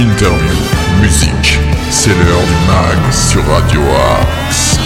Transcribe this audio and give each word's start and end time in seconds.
interview, 0.00 0.56
musique. 1.02 1.58
C'est 1.90 2.08
l'heure 2.08 2.40
du 2.40 2.66
mag 2.66 3.12
sur 3.12 3.44
Radio 3.44 3.80
Axe. 4.18 4.78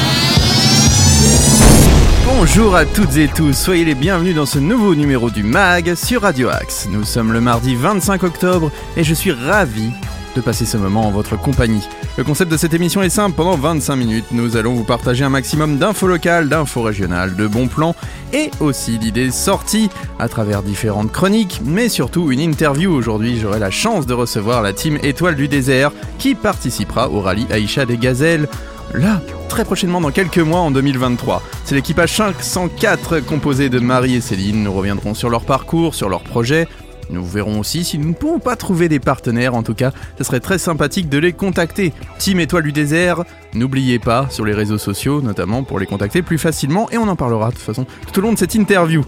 Bonjour 2.27 2.75
à 2.75 2.85
toutes 2.85 3.17
et 3.17 3.29
tous, 3.29 3.53
soyez 3.53 3.85
les 3.85 3.95
bienvenus 3.95 4.35
dans 4.35 4.45
ce 4.45 4.59
nouveau 4.59 4.97
numéro 4.97 5.31
du 5.31 5.45
MAG 5.45 5.95
sur 5.95 6.23
Radio 6.23 6.49
Axe. 6.49 6.89
Nous 6.91 7.05
sommes 7.05 7.33
le 7.33 7.41
mardi 7.41 7.77
25 7.77 8.25
octobre 8.25 8.73
et 8.97 9.05
je 9.05 9.15
suis 9.15 9.31
ravi 9.31 9.93
de 10.35 10.41
passer 10.41 10.65
ce 10.65 10.77
moment 10.77 11.07
en 11.07 11.11
votre 11.11 11.39
compagnie. 11.39 11.87
Le 12.17 12.25
concept 12.25 12.51
de 12.51 12.57
cette 12.57 12.75
émission 12.75 13.03
est 13.03 13.11
simple, 13.11 13.37
pendant 13.37 13.57
25 13.57 13.97
minutes, 13.97 14.25
nous 14.33 14.57
allons 14.57 14.75
vous 14.75 14.85
partager 14.85 15.25
un 15.25 15.31
maximum 15.31 15.79
d'infos 15.79 16.07
locales, 16.07 16.49
d'infos 16.49 16.83
régionales, 16.83 17.37
de 17.37 17.47
bons 17.47 17.69
plans 17.69 17.95
et 18.33 18.51
aussi 18.61 18.99
d'idées 18.99 19.31
sorties 19.31 19.91
à 20.19 20.29
travers 20.29 20.63
différentes 20.63 21.13
chroniques, 21.13 21.61
mais 21.65 21.89
surtout 21.89 22.33
une 22.33 22.41
interview. 22.41 22.93
Aujourd'hui, 22.93 23.39
j'aurai 23.39 23.59
la 23.59 23.71
chance 23.71 24.07
de 24.07 24.15
recevoir 24.15 24.63
la 24.63 24.73
team 24.73 24.99
Étoile 25.03 25.37
du 25.37 25.49
désert 25.49 25.93
qui 26.19 26.35
participera 26.35 27.09
au 27.09 27.21
rallye 27.21 27.47
Aïcha 27.51 27.87
des 27.87 27.97
Gazelles. 27.97 28.49
Là, 28.93 29.21
très 29.49 29.65
prochainement 29.65 30.01
dans 30.01 30.11
quelques 30.11 30.39
mois 30.39 30.61
en 30.61 30.71
2023. 30.71 31.43
C'est 31.65 31.75
l'équipage 31.75 32.13
504 32.13 33.21
composé 33.21 33.69
de 33.69 33.79
Marie 33.79 34.17
et 34.17 34.21
Céline. 34.21 34.63
Nous 34.63 34.73
reviendrons 34.73 35.15
sur 35.15 35.31
leur 35.31 35.45
parcours, 35.45 35.95
sur 35.95 36.09
leurs 36.09 36.23
projets, 36.23 36.69
nous 37.11 37.25
verrons 37.25 37.61
aussi 37.61 37.85
si 37.85 37.99
nous 37.99 38.09
ne 38.09 38.15
pouvons 38.15 38.39
pas 38.39 38.57
trouver 38.57 38.89
des 38.89 39.01
partenaires, 39.01 39.55
en 39.55 39.63
tout 39.63 39.75
cas, 39.75 39.93
ce 40.19 40.25
serait 40.25 40.41
très 40.41 40.59
sympathique 40.59 41.09
de 41.09 41.19
les 41.19 41.33
contacter. 41.33 41.93
Team 42.19 42.41
Étoile 42.41 42.65
du 42.65 42.73
désert, 42.73 43.25
n'oubliez 43.55 43.99
pas 43.99 44.27
sur 44.31 44.45
les 44.45 44.53
réseaux 44.53 44.79
sociaux, 44.79 45.21
notamment 45.21 45.63
pour 45.63 45.79
les 45.79 45.87
contacter 45.87 46.23
plus 46.23 46.39
facilement, 46.39 46.91
et 46.91 46.99
on 46.99 47.09
en 47.09 47.17
parlera 47.17 47.51
de 47.51 47.55
toute 47.55 47.63
façon 47.63 47.87
tout 48.07 48.19
au 48.19 48.23
long 48.23 48.33
de 48.33 48.39
cette 48.39 48.55
interview. 48.55 49.05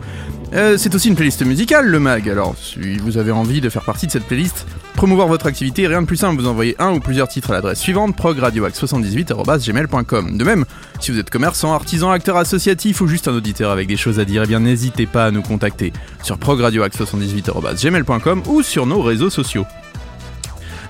Euh, 0.52 0.76
c'est 0.78 0.94
aussi 0.94 1.08
une 1.08 1.16
playlist 1.16 1.44
musicale, 1.44 1.86
le 1.86 1.98
mag, 1.98 2.28
alors 2.28 2.54
si 2.56 2.98
vous 2.98 3.18
avez 3.18 3.32
envie 3.32 3.60
de 3.60 3.68
faire 3.68 3.82
partie 3.82 4.06
de 4.06 4.12
cette 4.12 4.24
playlist, 4.24 4.64
promouvoir 4.94 5.26
votre 5.26 5.46
activité, 5.46 5.88
rien 5.88 6.02
de 6.02 6.06
plus 6.06 6.16
simple, 6.16 6.40
vous 6.40 6.46
envoyez 6.46 6.76
un 6.78 6.92
ou 6.92 7.00
plusieurs 7.00 7.26
titres 7.26 7.50
à 7.50 7.54
l'adresse 7.54 7.80
suivante, 7.80 8.16
progradioax78.gmail.com. 8.16 10.38
De 10.38 10.44
même, 10.44 10.64
si 11.00 11.10
vous 11.10 11.18
êtes 11.18 11.30
commerçant, 11.30 11.74
artisan, 11.74 12.12
acteur 12.12 12.36
associatif 12.36 13.00
ou 13.00 13.08
juste 13.08 13.26
un 13.26 13.34
auditeur 13.34 13.72
avec 13.72 13.88
des 13.88 13.96
choses 13.96 14.20
à 14.20 14.24
dire, 14.24 14.42
eh 14.44 14.46
bien 14.46 14.60
n'hésitez 14.60 15.06
pas 15.06 15.26
à 15.26 15.32
nous 15.32 15.42
contacter 15.42 15.92
sur 16.22 16.38
progradioax78.gmail.com 16.38 18.42
ou 18.46 18.62
sur 18.62 18.86
nos 18.86 19.02
réseaux 19.02 19.30
sociaux. 19.30 19.66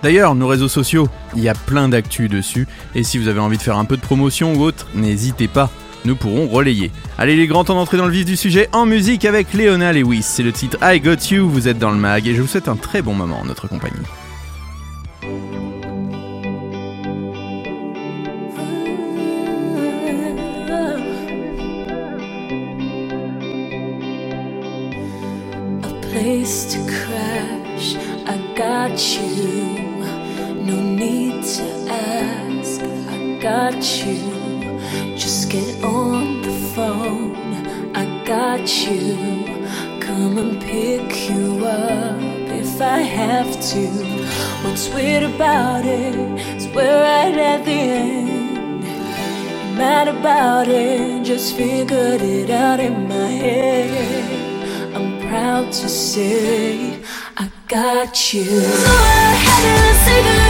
D'ailleurs, 0.02 0.34
nos 0.34 0.47
réseaux 0.47 0.69
sociaux, 0.69 1.08
il 1.34 1.42
y 1.42 1.48
a 1.48 1.55
plein 1.55 1.89
d'actu 1.89 2.28
dessus, 2.28 2.69
et 2.95 3.02
si 3.02 3.17
vous 3.17 3.28
avez 3.28 3.41
envie 3.41 3.56
de 3.56 3.62
faire 3.62 3.78
un 3.78 3.86
peu 3.86 3.97
de 3.97 4.02
promotion 4.02 4.55
ou 4.55 4.62
autre, 4.62 4.86
n'hésitez 4.95 5.48
pas 5.48 5.70
nous 6.05 6.16
pourrons 6.16 6.48
relayer. 6.48 6.91
Allez, 7.19 7.36
les 7.36 7.47
grands 7.47 7.64
temps 7.64 7.75
d'entrer 7.75 7.97
dans 7.97 8.06
le 8.06 8.12
vif 8.12 8.25
du 8.25 8.36
sujet 8.36 8.69
en 8.72 8.86
musique 8.86 9.25
avec 9.25 9.52
Leona 9.55 9.92
Lewis. 9.92 10.22
C'est 10.22 10.42
le 10.42 10.52
titre 10.52 10.78
I 10.83 11.00
Got 11.00 11.30
You, 11.30 11.48
vous 11.48 11.69
êtes 11.69 11.78
dans 11.78 11.91
le 11.91 11.98
mag 11.98 12.27
et 12.27 12.34
je 12.34 12.42
vous 12.42 12.48
souhaite 12.48 12.69
un 12.69 12.77
très 12.77 13.02
bon 13.02 13.14
moment 13.14 13.41
en 13.41 13.44
notre 13.44 13.69
compagnie. 13.69 13.94
to 26.72 26.78
crash. 26.86 27.97
I 28.27 28.36
got 28.56 28.98
you. 34.06 34.36
Get 35.56 35.82
on 35.82 36.42
the 36.42 36.52
phone. 36.74 37.34
I 37.96 38.04
got 38.26 38.68
you. 38.84 39.16
Come 40.00 40.36
and 40.36 40.60
pick 40.60 41.30
you 41.30 41.64
up 41.64 42.20
if 42.62 42.78
I 42.78 42.98
have 42.98 43.50
to. 43.70 43.86
What's 44.62 44.90
weird 44.90 45.22
about 45.22 45.86
it 45.86 46.14
is 46.56 46.66
we're 46.74 47.00
right 47.00 47.39
at 47.52 47.64
the 47.64 47.80
end. 48.02 48.83
Mad 49.78 50.08
about 50.08 50.68
it, 50.68 51.24
just 51.24 51.56
figured 51.56 52.20
it 52.20 52.50
out 52.50 52.78
in 52.78 53.08
my 53.08 53.30
head. 53.45 54.95
I'm 54.95 55.27
proud 55.27 55.72
to 55.72 55.89
say 55.89 57.02
I 57.39 57.50
got 57.66 58.34
you. 58.34 58.45
So 58.45 58.92
I 58.92 59.33
had 59.46 59.89
to 59.89 60.05
say 60.05 60.45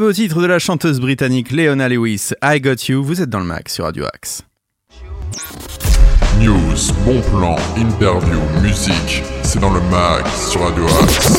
Très 0.00 0.06
beau 0.06 0.12
titre 0.14 0.40
de 0.40 0.46
la 0.46 0.58
chanteuse 0.58 0.98
britannique 0.98 1.50
Leona 1.50 1.86
Lewis, 1.86 2.30
I 2.42 2.58
Got 2.58 2.86
You, 2.88 3.04
vous 3.04 3.20
êtes 3.20 3.28
dans 3.28 3.38
le 3.38 3.44
Mac 3.44 3.68
sur 3.68 3.84
Radio 3.84 4.06
Axe. 4.06 4.40
News, 6.40 6.94
bon 7.04 7.20
plan, 7.20 7.54
interview, 7.76 8.40
musique, 8.62 9.22
c'est 9.42 9.58
dans 9.58 9.74
le 9.74 9.82
mag 9.90 10.26
sur 10.48 10.62
Radio 10.62 10.86
Axe. 10.86 11.36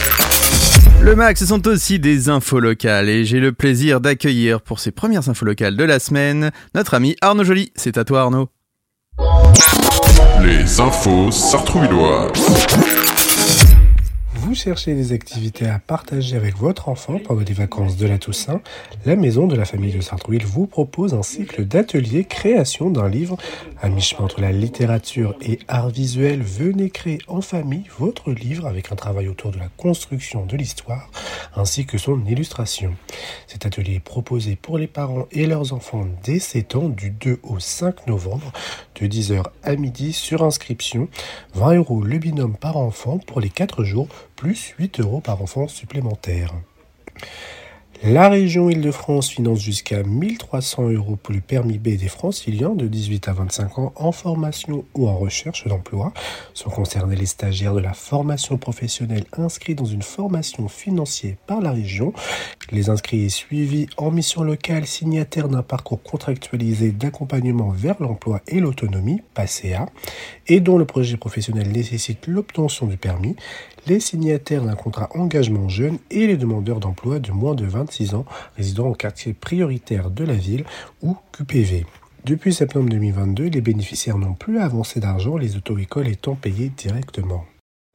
Le 1.02 1.16
Mac, 1.16 1.40
ce 1.40 1.48
sont 1.48 1.68
aussi 1.68 1.98
des 1.98 2.30
infos 2.30 2.60
locales 2.60 3.10
et 3.10 3.26
j'ai 3.26 3.40
le 3.40 3.52
plaisir 3.52 4.00
d'accueillir 4.00 4.62
pour 4.62 4.80
ces 4.80 4.92
premières 4.92 5.28
infos 5.28 5.46
locales 5.46 5.76
de 5.76 5.84
la 5.84 5.98
semaine 5.98 6.52
notre 6.76 6.94
ami 6.94 7.16
Arnaud 7.22 7.44
Joly. 7.44 7.72
C'est 7.76 7.98
à 7.98 8.04
toi 8.04 8.22
Arnaud. 8.22 8.50
Les 10.44 10.80
infos 10.80 11.32
sartrouvilloises. 11.32 13.11
Vous 14.52 14.56
cherchez 14.56 14.96
des 14.96 15.14
activités 15.14 15.66
à 15.66 15.80
partager 15.80 16.36
avec 16.36 16.58
votre 16.58 16.90
enfant 16.90 17.20
pendant 17.20 17.40
les 17.40 17.54
vacances 17.54 17.96
de 17.96 18.06
la 18.06 18.18
Toussaint 18.18 18.60
La 19.06 19.16
Maison 19.16 19.48
de 19.48 19.56
la 19.56 19.64
Famille 19.64 19.94
de 19.94 20.02
Sartrouville 20.02 20.46
vous 20.46 20.68
propose 20.68 21.14
un 21.14 21.24
cycle 21.24 21.64
d'ateliers 21.64 22.26
création 22.26 22.90
d'un 22.90 23.08
livre 23.08 23.38
à 23.82 23.88
mi-chemin 23.88 24.26
entre 24.26 24.42
la 24.42 24.52
littérature 24.52 25.38
et 25.42 25.60
art 25.70 25.88
visuel. 25.88 26.42
Venez 26.42 26.90
créer 26.90 27.20
en 27.30 27.40
famille 27.40 27.86
votre 27.98 28.32
livre 28.32 28.68
avec 28.68 28.92
un 28.92 28.98
travail 28.98 29.30
autour 29.30 29.52
de 29.52 29.58
la 29.58 29.70
construction 29.78 30.46
de 30.46 30.58
l'histoire 30.58 31.10
ainsi 31.56 31.86
que 31.86 31.98
son 31.98 32.26
illustration. 32.26 32.96
Cet 33.48 33.66
atelier 33.66 33.96
est 33.96 34.00
proposé 34.00 34.56
pour 34.56 34.78
les 34.78 34.88
parents 34.88 35.28
et 35.32 35.46
leurs 35.46 35.74
enfants 35.74 36.06
dès 36.24 36.40
7 36.40 36.76
ans 36.76 36.90
du 36.90 37.12
2 37.12 37.40
au 37.44 37.60
5 37.60 38.08
novembre 38.08 38.52
de 39.00 39.08
10h 39.08 39.44
à 39.64 39.76
midi 39.76 40.14
sur 40.14 40.44
inscription. 40.44 41.08
20 41.56 41.76
euros 41.76 42.04
le 42.04 42.18
binôme 42.18 42.56
par 42.56 42.78
enfant 42.78 43.18
pour 43.18 43.42
les 43.42 43.50
4 43.50 43.84
jours 43.84 44.08
plus 44.42 44.74
8 44.80 45.02
euros 45.02 45.22
par 45.22 45.40
enfant 45.40 45.68
supplémentaire. 45.68 46.52
La 48.04 48.30
région 48.30 48.68
Île-de-France 48.68 49.30
finance 49.30 49.60
jusqu'à 49.60 50.02
1300 50.02 50.90
euros 50.90 51.20
pour 51.22 51.36
le 51.36 51.40
permis 51.40 51.78
B 51.78 51.90
des 51.90 52.08
franciliens 52.08 52.74
de 52.74 52.88
18 52.88 53.28
à 53.28 53.34
25 53.34 53.78
ans 53.78 53.94
en 53.96 54.12
formation 54.12 54.86
ou 54.96 55.08
en 55.08 55.16
recherche 55.16 55.68
d'emploi. 55.68 56.12
Sont 56.56 56.72
concernés 56.72 57.16
les 57.16 57.28
stagiaires 57.28 57.76
de 57.76 57.80
la 57.80 57.94
formation 57.94 58.58
professionnelle 58.58 59.26
inscrits 59.38 59.76
dans 59.76 59.86
une 59.86 60.02
formation 60.02 60.68
financière 60.68 61.36
par 61.46 61.62
la 61.62 61.72
région. 61.74 62.12
Les 62.72 62.90
inscrits 62.90 63.26
et 63.26 63.30
suivis 63.30 63.86
en 63.98 64.10
mission 64.10 64.42
locale 64.42 64.88
signataires 64.88 65.48
d'un 65.48 65.62
parcours 65.62 66.02
contractualisé 66.02 66.90
d'accompagnement 66.90 67.70
vers 67.70 68.02
l'emploi 68.02 68.42
et 68.48 68.60
l'autonomie, 68.60 69.22
PACA, 69.36 69.90
et 70.48 70.60
dont 70.60 70.80
le 70.80 70.86
projet 70.86 71.18
professionnel 71.18 71.72
nécessite 71.72 72.26
l'obtention 72.26 72.88
du 72.88 72.98
permis, 72.98 73.36
les 73.88 74.00
signataires 74.00 74.64
d'un 74.64 74.76
contrat 74.76 75.10
engagement 75.16 75.70
jeune 75.70 75.98
et 76.10 76.28
les 76.28 76.38
demandeurs 76.38 76.80
d'emploi 76.80 77.20
de 77.20 77.32
moins 77.32 77.56
de 77.56 77.66
26 77.66 78.16
ans 78.16 78.26
résidant 78.58 78.88
au 78.88 78.94
quartier 78.94 79.34
prioritaire 79.34 80.10
de 80.10 80.24
la 80.24 80.34
ville 80.34 80.66
ou 81.02 81.18
QPV. 81.32 81.86
Depuis 82.26 82.54
septembre 82.54 82.90
2022, 82.90 83.46
les 83.46 83.62
bénéficiaires 83.62 84.18
n'ont 84.18 84.36
plus 84.36 84.60
à 84.60 84.66
avancer 84.66 85.00
d'argent, 85.00 85.38
les 85.38 85.58
auto-écoles 85.58 86.08
étant 86.08 86.36
payées 86.36 86.72
directement. 86.78 87.46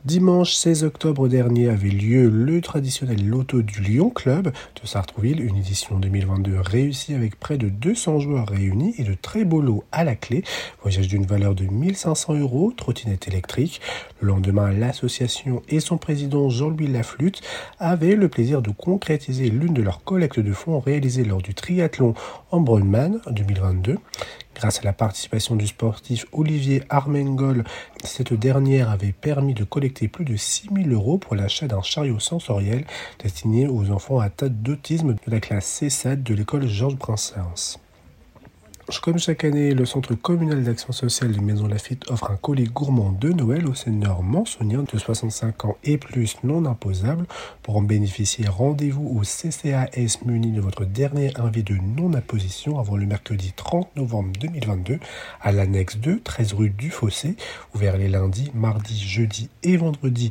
Dimanche 0.07 0.53
16 0.53 0.85
octobre 0.85 1.27
dernier 1.27 1.69
avait 1.69 1.89
lieu 1.89 2.29
le 2.29 2.61
traditionnel 2.61 3.29
loto 3.29 3.63
du 3.63 3.81
Lyon 3.81 4.11
Club 4.11 4.53
de 4.81 4.87
Sartrouville, 4.87 5.43
une 5.43 5.57
édition 5.57 5.99
2022 5.99 6.61
réussie 6.61 7.13
avec 7.13 7.41
près 7.41 7.59
de 7.59 7.69
200 7.69 8.21
joueurs 8.21 8.47
réunis 8.47 8.95
et 8.99 9.03
de 9.03 9.15
très 9.15 9.45
beaux 9.45 9.61
lots 9.61 9.83
à 9.91 10.05
la 10.05 10.15
clé. 10.15 10.45
Voyage 10.81 11.09
d'une 11.09 11.27
valeur 11.27 11.57
de 11.57 11.65
1500 11.65 12.35
euros, 12.35 12.73
trottinette 12.77 13.27
électrique. 13.27 13.81
Le 14.21 14.29
lendemain, 14.29 14.71
l'association 14.71 15.63
et 15.69 15.81
son 15.81 15.99
président 15.99 16.51
Jean-Louis 16.51 16.87
Laflute 16.87 17.41
avaient 17.81 18.15
le 18.15 18.29
plaisir 18.29 18.63
de 18.63 18.71
concrétiser 18.71 19.51
l'une 19.51 19.75
de 19.75 19.83
leurs 19.83 20.05
collectes 20.05 20.39
de 20.39 20.53
fonds 20.53 20.79
réalisées 20.79 21.25
lors 21.25 21.43
du 21.43 21.53
triathlon 21.53 22.15
en 22.53 22.61
Brunman 22.61 23.21
2022. 23.29 23.97
Grâce 24.57 24.79
à 24.81 24.85
la 24.85 24.95
participation 24.95 25.55
du 25.55 25.67
sportif 25.67 26.25
Olivier 26.33 26.83
Armengol, 26.89 27.63
cette 28.03 28.33
dernière 28.33 28.89
avait 28.89 29.13
permis 29.13 29.53
de 29.53 29.65
collecter 29.65 30.09
plus 30.09 30.25
de 30.25 30.35
6 30.35 30.71
000 30.75 30.89
euros 30.89 31.19
pour 31.19 31.37
l'achat 31.37 31.67
d'un 31.67 31.83
chariot 31.83 32.19
sensoriel 32.19 32.87
destiné 33.23 33.69
aux 33.69 33.91
enfants 33.91 34.19
atteints 34.19 34.49
d'autisme 34.49 35.13
de 35.13 35.31
la 35.31 35.41
classe 35.41 35.83
C7 35.83 36.23
de 36.23 36.35
l'école 36.35 36.67
Georges 36.67 36.97
Brassens. 36.97 37.79
Comme 39.03 39.19
chaque 39.19 39.43
année, 39.43 39.75
le 39.75 39.85
Centre 39.85 40.15
communal 40.15 40.63
d'action 40.63 40.93
sociale 40.93 41.33
de 41.33 41.41
Maison 41.41 41.67
Lafitte 41.67 42.09
offre 42.09 42.31
un 42.31 42.37
colis 42.37 42.65
gourmand 42.65 43.11
de 43.11 43.31
Noël 43.31 43.67
aux 43.67 43.75
seniors 43.75 44.23
mensonniens 44.23 44.85
de 44.85 44.97
65 44.99 45.65
ans 45.65 45.77
et 45.83 45.99
plus 45.99 46.37
non 46.45 46.65
imposables. 46.67 47.27
Pour 47.65 47.77
en 47.77 47.83
bénéficier, 47.83 48.47
rendez-vous 48.47 49.19
au 49.19 49.23
CCAS 49.23 50.25
muni 50.25 50.53
de 50.53 50.61
votre 50.61 50.85
dernier 50.85 51.33
invité 51.37 51.75
de 51.75 51.81
non-imposition 51.81 52.79
avant 52.79 52.97
le 52.97 53.07
mercredi 53.07 53.53
30 53.57 53.97
novembre 53.97 54.31
2022 54.41 55.01
à 55.41 55.51
l'annexe 55.51 55.97
2, 55.97 56.21
13 56.21 56.53
rue 56.53 56.71
du 56.71 56.91
Fossé, 56.91 57.35
ouvert 57.75 57.97
les 57.97 58.09
lundis, 58.09 58.53
mardis, 58.55 59.01
jeudis 59.01 59.51
et 59.65 59.77
vendredis 59.77 60.31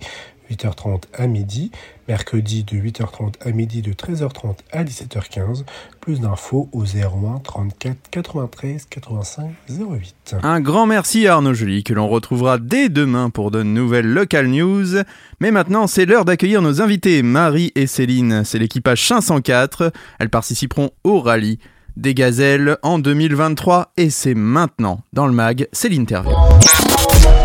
8h30 0.52 1.04
à 1.14 1.28
midi, 1.28 1.72
mercredi 2.08 2.64
de 2.64 2.76
8h30 2.76 3.34
à 3.42 3.52
midi 3.52 3.82
de 3.82 3.94
13h30 3.94 4.58
à 4.72 4.84
17h15. 4.84 5.64
Plus 6.02 6.20
d'infos 6.20 6.70
au 6.72 6.84
01 6.84 7.40
34 7.44 7.98
93 8.12 8.86
85 8.90 9.52
08. 9.70 10.36
Un 10.44 10.62
grand 10.62 10.86
merci 10.86 11.28
à 11.28 11.36
Arnaud 11.36 11.54
Joly 11.54 11.84
que 11.84 11.94
l'on 11.94 12.08
retrouvera 12.08 12.58
dès 12.58 12.90
demain 12.90 13.30
pour 13.30 13.52
de 13.52 13.64
nouvelles 13.64 14.12
local 14.12 14.48
news. 14.48 15.04
Mais 15.40 15.52
maintenant, 15.52 15.88
c'est 15.88 16.06
l'heure 16.06 16.26
d'accueillir 16.26 16.62
nos 16.62 16.82
invités, 16.82 17.24
Marie 17.24 17.72
et 17.76 17.88
Céline. 17.88 18.44
C'est 18.46 18.60
l'équipage 18.60 19.08
504. 19.08 19.92
Elles 20.20 20.30
participeront 20.30 20.92
au 21.04 21.22
rallye 21.22 21.60
des 21.98 22.14
gazelles 22.14 22.78
en 22.84 23.00
2023 23.00 23.94
et 23.98 24.10
c'est 24.10 24.36
maintenant 24.36 25.02
dans 25.14 25.28
le 25.28 25.34
mag, 25.34 25.68
c'est 25.72 25.90
l'interview. 25.90 26.36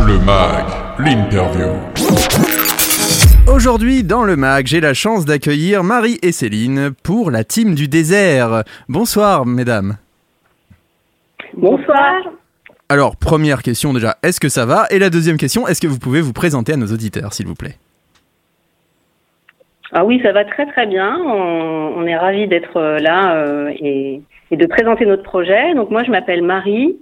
Le 0.04 0.18
mag, 0.18 0.64
l'interview. 0.98 2.59
Aujourd'hui, 3.48 4.04
dans 4.04 4.24
le 4.24 4.36
MAG, 4.36 4.66
j'ai 4.66 4.80
la 4.80 4.94
chance 4.94 5.24
d'accueillir 5.24 5.84
Marie 5.84 6.18
et 6.22 6.32
Céline 6.32 6.92
pour 7.02 7.30
la 7.30 7.44
team 7.44 7.74
du 7.74 7.88
désert. 7.88 8.64
Bonsoir, 8.88 9.44
mesdames. 9.44 9.96
Bonsoir. 11.54 12.22
Alors, 12.88 13.16
première 13.16 13.62
question 13.62 13.92
déjà, 13.92 14.16
est-ce 14.22 14.40
que 14.40 14.48
ça 14.48 14.66
va? 14.66 14.86
Et 14.90 14.98
la 14.98 15.10
deuxième 15.10 15.36
question, 15.36 15.68
est-ce 15.68 15.80
que 15.80 15.86
vous 15.86 15.98
pouvez 15.98 16.20
vous 16.20 16.32
présenter 16.32 16.72
à 16.72 16.76
nos 16.76 16.86
auditeurs, 16.86 17.32
s'il 17.32 17.46
vous 17.46 17.54
plaît? 17.54 17.76
Ah 19.92 20.04
oui, 20.04 20.20
ça 20.22 20.32
va 20.32 20.44
très 20.44 20.66
très 20.66 20.86
bien. 20.86 21.18
On, 21.24 21.94
on 21.96 22.06
est 22.06 22.16
ravis 22.16 22.46
d'être 22.46 22.76
euh, 22.76 22.98
là 22.98 23.34
euh, 23.34 23.70
et, 23.76 24.22
et 24.52 24.56
de 24.56 24.66
présenter 24.66 25.04
notre 25.04 25.24
projet. 25.24 25.74
Donc 25.74 25.90
moi, 25.90 26.04
je 26.04 26.10
m'appelle 26.10 26.42
Marie. 26.42 26.96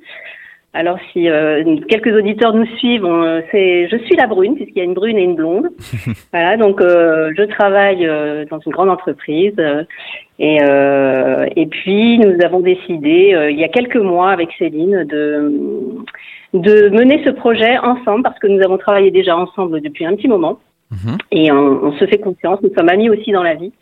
Alors 0.74 0.98
si 1.12 1.28
euh, 1.28 1.76
quelques 1.88 2.14
auditeurs 2.14 2.54
nous 2.54 2.66
suivent, 2.76 3.04
on, 3.04 3.42
c'est, 3.50 3.88
je 3.88 3.96
suis 4.04 4.16
la 4.16 4.26
brune 4.26 4.54
puisqu'il 4.54 4.78
y 4.78 4.80
a 4.82 4.84
une 4.84 4.94
brune 4.94 5.16
et 5.16 5.22
une 5.22 5.34
blonde. 5.34 5.70
voilà, 6.32 6.56
donc 6.56 6.80
euh, 6.80 7.32
je 7.36 7.42
travaille 7.44 8.06
euh, 8.06 8.44
dans 8.50 8.58
une 8.60 8.72
grande 8.72 8.90
entreprise 8.90 9.54
euh, 9.58 9.84
et, 10.38 10.58
euh, 10.62 11.46
et 11.56 11.66
puis 11.66 12.18
nous 12.18 12.36
avons 12.44 12.60
décidé 12.60 13.32
euh, 13.34 13.50
il 13.50 13.58
y 13.58 13.64
a 13.64 13.68
quelques 13.68 13.96
mois 13.96 14.30
avec 14.30 14.50
Céline 14.58 15.04
de 15.04 15.52
de 16.54 16.88
mener 16.90 17.22
ce 17.24 17.30
projet 17.30 17.76
ensemble 17.78 18.22
parce 18.22 18.38
que 18.38 18.46
nous 18.46 18.62
avons 18.62 18.78
travaillé 18.78 19.10
déjà 19.10 19.36
ensemble 19.36 19.80
depuis 19.80 20.04
un 20.06 20.16
petit 20.16 20.28
moment 20.28 20.58
Mhm. 20.90 21.18
et 21.32 21.52
on, 21.52 21.84
on 21.84 21.92
se 21.98 22.06
fait 22.06 22.18
confiance. 22.18 22.60
Nous 22.62 22.72
sommes 22.76 22.88
amis 22.88 23.10
aussi 23.10 23.30
dans 23.30 23.42
la 23.42 23.54
vie. 23.54 23.72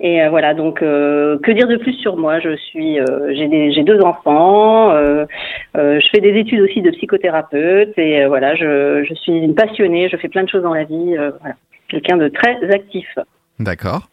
Et 0.00 0.22
euh, 0.22 0.30
voilà, 0.30 0.54
donc 0.54 0.80
euh, 0.80 1.38
que 1.40 1.50
dire 1.50 1.66
de 1.66 1.76
plus 1.76 1.94
sur 1.94 2.16
moi? 2.16 2.38
Je 2.38 2.56
suis, 2.56 3.00
euh, 3.00 3.34
j'ai 3.34 3.82
deux 3.82 4.00
enfants, 4.00 4.92
euh, 4.92 5.26
je 5.74 6.08
fais 6.12 6.20
des 6.20 6.38
études 6.38 6.60
aussi 6.60 6.82
de 6.82 6.90
psychothérapeute 6.90 7.98
et 7.98 8.26
voilà, 8.26 8.54
je, 8.54 9.04
je 9.08 9.14
suis 9.14 9.32
une 9.32 9.56
passionnée, 9.56 10.08
je 10.08 10.16
fais 10.16 10.28
plein 10.28 10.44
de 10.44 10.48
choses 10.48 10.62
dans 10.62 10.74
la 10.74 10.84
vie, 10.84 11.16
voilà, 11.40 11.56
quelqu'un 11.88 12.16
de 12.16 12.28
très 12.28 12.58
actif. 12.72 13.18
D'accord. 13.58 14.08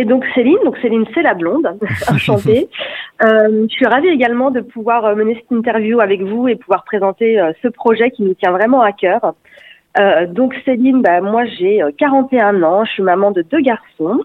Et 0.00 0.04
donc 0.04 0.24
Céline, 0.36 0.58
donc 0.64 0.78
Céline 0.78 1.04
c'est 1.12 1.22
la 1.22 1.34
blonde, 1.34 1.68
enchantée. 2.08 2.68
Euh, 3.24 3.66
je 3.68 3.74
suis 3.74 3.86
ravie 3.86 4.06
également 4.06 4.52
de 4.52 4.60
pouvoir 4.60 5.16
mener 5.16 5.34
cette 5.34 5.50
interview 5.50 5.98
avec 5.98 6.22
vous 6.22 6.46
et 6.46 6.54
pouvoir 6.54 6.84
présenter 6.84 7.42
ce 7.60 7.66
projet 7.66 8.12
qui 8.12 8.22
nous 8.22 8.34
tient 8.34 8.52
vraiment 8.52 8.82
à 8.82 8.92
cœur. 8.92 9.34
Euh, 9.98 10.26
donc 10.26 10.54
Céline, 10.64 11.02
bah, 11.02 11.20
moi 11.20 11.44
j'ai 11.58 11.82
euh, 11.82 11.90
41 11.98 12.62
ans, 12.62 12.84
je 12.84 12.90
suis 12.92 13.02
maman 13.02 13.30
de 13.32 13.42
deux 13.42 13.60
garçons. 13.60 14.20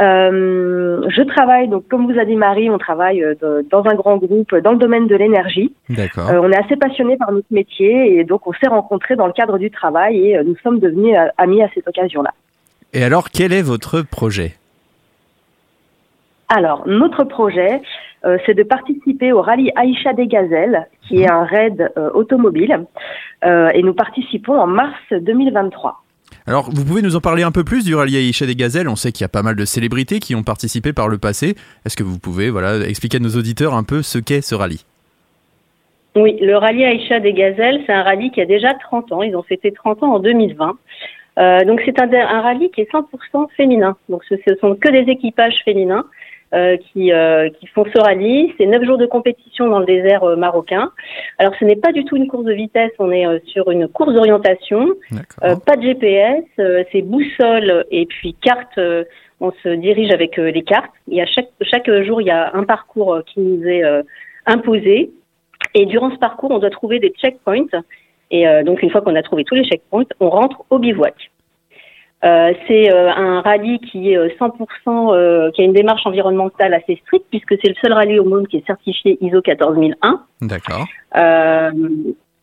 Euh, 0.00 1.02
je 1.08 1.22
travaille, 1.22 1.68
donc 1.68 1.86
comme 1.88 2.10
vous 2.10 2.18
a 2.18 2.24
dit 2.24 2.36
Marie, 2.36 2.70
on 2.70 2.78
travaille 2.78 3.22
euh, 3.22 3.34
de- 3.42 3.66
dans 3.70 3.84
un 3.86 3.94
grand 3.94 4.16
groupe 4.18 4.54
dans 4.56 4.72
le 4.72 4.78
domaine 4.78 5.08
de 5.08 5.16
l'énergie. 5.16 5.74
D'accord. 5.88 6.30
Euh, 6.30 6.40
on 6.40 6.50
est 6.50 6.56
assez 6.56 6.76
passionnés 6.76 7.16
par 7.16 7.32
notre 7.32 7.48
métier 7.50 8.18
et 8.18 8.24
donc 8.24 8.46
on 8.46 8.52
s'est 8.52 8.68
rencontrés 8.68 9.16
dans 9.16 9.26
le 9.26 9.32
cadre 9.32 9.58
du 9.58 9.70
travail 9.70 10.16
et 10.28 10.38
euh, 10.38 10.44
nous 10.44 10.56
sommes 10.62 10.78
devenus 10.78 11.16
euh, 11.18 11.26
amis 11.38 11.62
à 11.62 11.68
cette 11.74 11.88
occasion-là. 11.88 12.30
Et 12.92 13.02
alors, 13.04 13.30
quel 13.30 13.52
est 13.52 13.62
votre 13.62 14.02
projet? 14.02 14.52
Alors, 16.52 16.82
notre 16.86 17.22
projet, 17.22 17.80
euh, 18.24 18.36
c'est 18.44 18.54
de 18.54 18.64
participer 18.64 19.32
au 19.32 19.40
rallye 19.40 19.70
Aïcha 19.76 20.12
des 20.14 20.26
Gazelles, 20.26 20.88
qui 21.06 21.22
est 21.22 21.30
un 21.30 21.44
raid 21.44 21.92
euh, 21.96 22.10
automobile, 22.12 22.86
euh, 23.44 23.70
et 23.72 23.84
nous 23.84 23.94
participons 23.94 24.58
en 24.58 24.66
mars 24.66 24.98
2023. 25.12 26.02
Alors, 26.48 26.68
vous 26.68 26.84
pouvez 26.84 27.02
nous 27.02 27.14
en 27.14 27.20
parler 27.20 27.44
un 27.44 27.52
peu 27.52 27.62
plus 27.62 27.84
du 27.84 27.94
rallye 27.94 28.16
Aïcha 28.16 28.46
des 28.46 28.56
Gazelles? 28.56 28.88
On 28.88 28.96
sait 28.96 29.12
qu'il 29.12 29.22
y 29.22 29.24
a 29.24 29.28
pas 29.28 29.44
mal 29.44 29.54
de 29.54 29.64
célébrités 29.64 30.18
qui 30.18 30.34
ont 30.34 30.42
participé 30.42 30.92
par 30.92 31.06
le 31.06 31.18
passé. 31.18 31.54
Est-ce 31.86 31.96
que 31.96 32.02
vous 32.02 32.18
pouvez 32.18 32.50
voilà, 32.50 32.84
expliquer 32.88 33.18
à 33.18 33.20
nos 33.20 33.36
auditeurs 33.38 33.74
un 33.74 33.84
peu 33.84 34.02
ce 34.02 34.18
qu'est 34.18 34.40
ce 34.40 34.56
rallye? 34.56 34.84
Oui, 36.16 36.36
le 36.40 36.56
rallye 36.56 36.84
Aïcha 36.84 37.20
des 37.20 37.32
Gazelles, 37.32 37.84
c'est 37.86 37.92
un 37.92 38.02
rallye 38.02 38.32
qui 38.32 38.40
a 38.40 38.46
déjà 38.46 38.74
30 38.74 39.12
ans. 39.12 39.22
Ils 39.22 39.36
ont 39.36 39.44
fêté 39.44 39.70
30 39.70 40.02
ans 40.02 40.14
en 40.14 40.18
2020. 40.18 40.76
Euh, 41.38 41.64
donc 41.64 41.80
c'est 41.84 42.00
un, 42.00 42.12
un, 42.12 42.40
rallye 42.40 42.72
qui 42.72 42.80
est 42.80 42.92
100% 42.92 43.46
féminin. 43.56 43.96
Donc 44.08 44.24
ce, 44.28 44.34
ce 44.46 44.56
sont 44.56 44.74
que 44.74 44.88
des 44.88 45.10
équipages 45.10 45.62
féminins. 45.64 46.04
Euh, 46.52 46.76
qui, 46.78 47.12
euh, 47.12 47.48
qui 47.48 47.68
font 47.68 47.84
ce 47.94 48.00
rallye. 48.00 48.52
C'est 48.58 48.66
neuf 48.66 48.82
jours 48.82 48.98
de 48.98 49.06
compétition 49.06 49.68
dans 49.68 49.78
le 49.78 49.86
désert 49.86 50.24
euh, 50.24 50.34
marocain. 50.34 50.90
Alors 51.38 51.54
ce 51.60 51.64
n'est 51.64 51.76
pas 51.76 51.92
du 51.92 52.04
tout 52.04 52.16
une 52.16 52.26
course 52.26 52.42
de 52.42 52.52
vitesse, 52.52 52.90
on 52.98 53.12
est 53.12 53.24
euh, 53.24 53.38
sur 53.46 53.70
une 53.70 53.86
course 53.86 54.12
d'orientation. 54.12 54.88
pas 55.40 55.76
de 55.76 55.82
GPS, 55.82 56.42
c'est 56.90 57.02
boussole 57.02 57.84
et 57.92 58.04
puis 58.06 58.34
carte. 58.34 58.80
on 59.38 59.52
se 59.62 59.68
dirige 59.68 60.10
avec 60.12 60.38
les 60.38 60.62
cartes. 60.64 60.90
Il 61.06 61.14
y 61.14 61.20
a 61.20 61.26
chaque, 61.26 61.50
chaque 61.62 61.88
jour, 62.02 62.20
il 62.20 62.26
y 62.26 62.32
a 62.32 62.50
un 62.52 62.64
parcours 62.64 63.20
qui 63.26 63.38
nous 63.38 63.64
est 63.64 63.84
imposé. 64.46 65.12
Et 65.74 65.86
durant 65.86 66.10
ce 66.10 66.18
parcours, 66.18 66.50
on 66.50 66.58
doit 66.58 66.70
trouver 66.70 66.98
des 66.98 67.10
checkpoints. 67.10 67.68
Et 68.32 68.44
donc 68.64 68.82
une 68.82 68.90
fois 68.90 69.02
qu'on 69.02 69.14
a 69.14 69.22
trouvé 69.22 69.44
tous 69.44 69.54
les 69.54 69.64
checkpoints, 69.64 70.06
on 70.18 70.30
rentre 70.30 70.64
au 70.70 70.80
bivouac. 70.80 71.30
Euh, 72.22 72.52
c'est 72.68 72.92
euh, 72.92 73.10
un 73.10 73.40
rallye 73.40 73.78
qui 73.78 74.12
est 74.12 74.38
100%, 74.38 74.52
euh, 74.88 75.14
euh, 75.14 75.50
qui 75.52 75.62
a 75.62 75.64
une 75.64 75.72
démarche 75.72 76.04
environnementale 76.04 76.74
assez 76.74 77.00
stricte 77.06 77.24
puisque 77.30 77.54
c'est 77.62 77.70
le 77.70 77.74
seul 77.82 77.94
rallye 77.94 78.18
au 78.18 78.24
monde 78.24 78.46
qui 78.46 78.58
est 78.58 78.66
certifié 78.66 79.16
ISO 79.22 79.40
14001. 79.40 80.22
D'accord. 80.42 80.86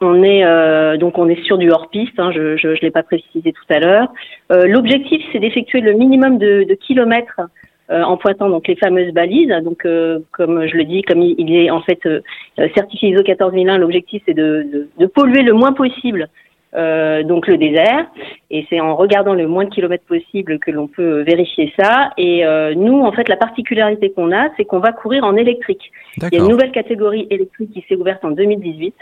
on 0.02 0.24
est 0.24 0.98
donc 0.98 1.18
on 1.18 1.30
est 1.30 1.44
sur 1.44 1.60
du 1.60 1.70
hors 1.70 1.90
piste. 1.90 2.20
Hein, 2.20 2.32
je 2.32 2.58
je, 2.58 2.76
je 2.76 2.82
l'ai 2.82 2.92
pas 2.92 3.04
précisé 3.04 3.54
tout 3.54 3.74
à 3.74 3.80
l'heure. 3.80 4.12
L'objectif 4.50 5.22
c'est 5.32 5.40
d'effectuer 5.40 5.82
le 5.82 5.94
minimum 5.94 6.40
de, 6.40 6.64
de 6.64 6.74
kilomètres 6.74 7.42
en 7.90 8.18
pointant 8.18 8.50
donc 8.50 8.68
les 8.68 8.76
fameuses 8.76 9.14
balises. 9.14 9.54
Donc, 9.64 9.88
comme 10.32 10.68
je 10.68 10.76
le 10.76 10.84
dis, 10.86 11.04
comme 11.04 11.22
il, 11.22 11.56
est 11.56 11.70
en 11.70 11.82
fait 11.82 12.02
certifié 12.76 13.10
ISO 13.10 13.24
14001, 13.24 13.78
l'objectif 13.78 14.24
c'est 14.26 14.34
de, 14.34 14.68
de, 14.72 14.90
de, 14.98 15.06
polluer 15.06 15.44
le 15.44 15.54
moins 15.54 15.74
possible 15.74 16.30
euh, 16.76 17.24
donc 17.24 17.48
le 17.48 17.58
désert. 17.58 18.08
Et 18.52 18.66
c'est 18.70 18.80
en 18.80 18.96
regardant 18.96 19.34
le 19.34 19.48
moins 19.48 19.66
de 19.66 19.70
kilomètres 19.70 20.06
possible 20.06 20.60
que 20.60 20.72
l'on 20.72 20.88
peut 20.88 21.22
vérifier 21.22 21.74
ça. 21.80 22.12
Et 22.18 22.46
euh, 22.46 22.74
nous, 22.76 23.02
en 23.02 23.12
fait, 23.12 23.30
la 23.30 23.38
particularité 23.38 24.12
qu'on 24.12 24.32
a, 24.32 24.50
c'est 24.58 24.66
qu'on 24.66 24.80
va 24.80 24.92
courir 24.92 25.24
en 25.24 25.36
électrique. 25.36 25.92
Il 26.18 26.30
y 26.32 26.38
a 26.38 26.40
une 26.40 26.50
nouvelle 26.50 26.72
catégorie 26.72 27.28
électrique 27.30 27.72
qui 27.74 27.86
s'est 27.88 27.96
ouverte 27.96 28.24
en 28.26 28.32
2018. 28.32 28.96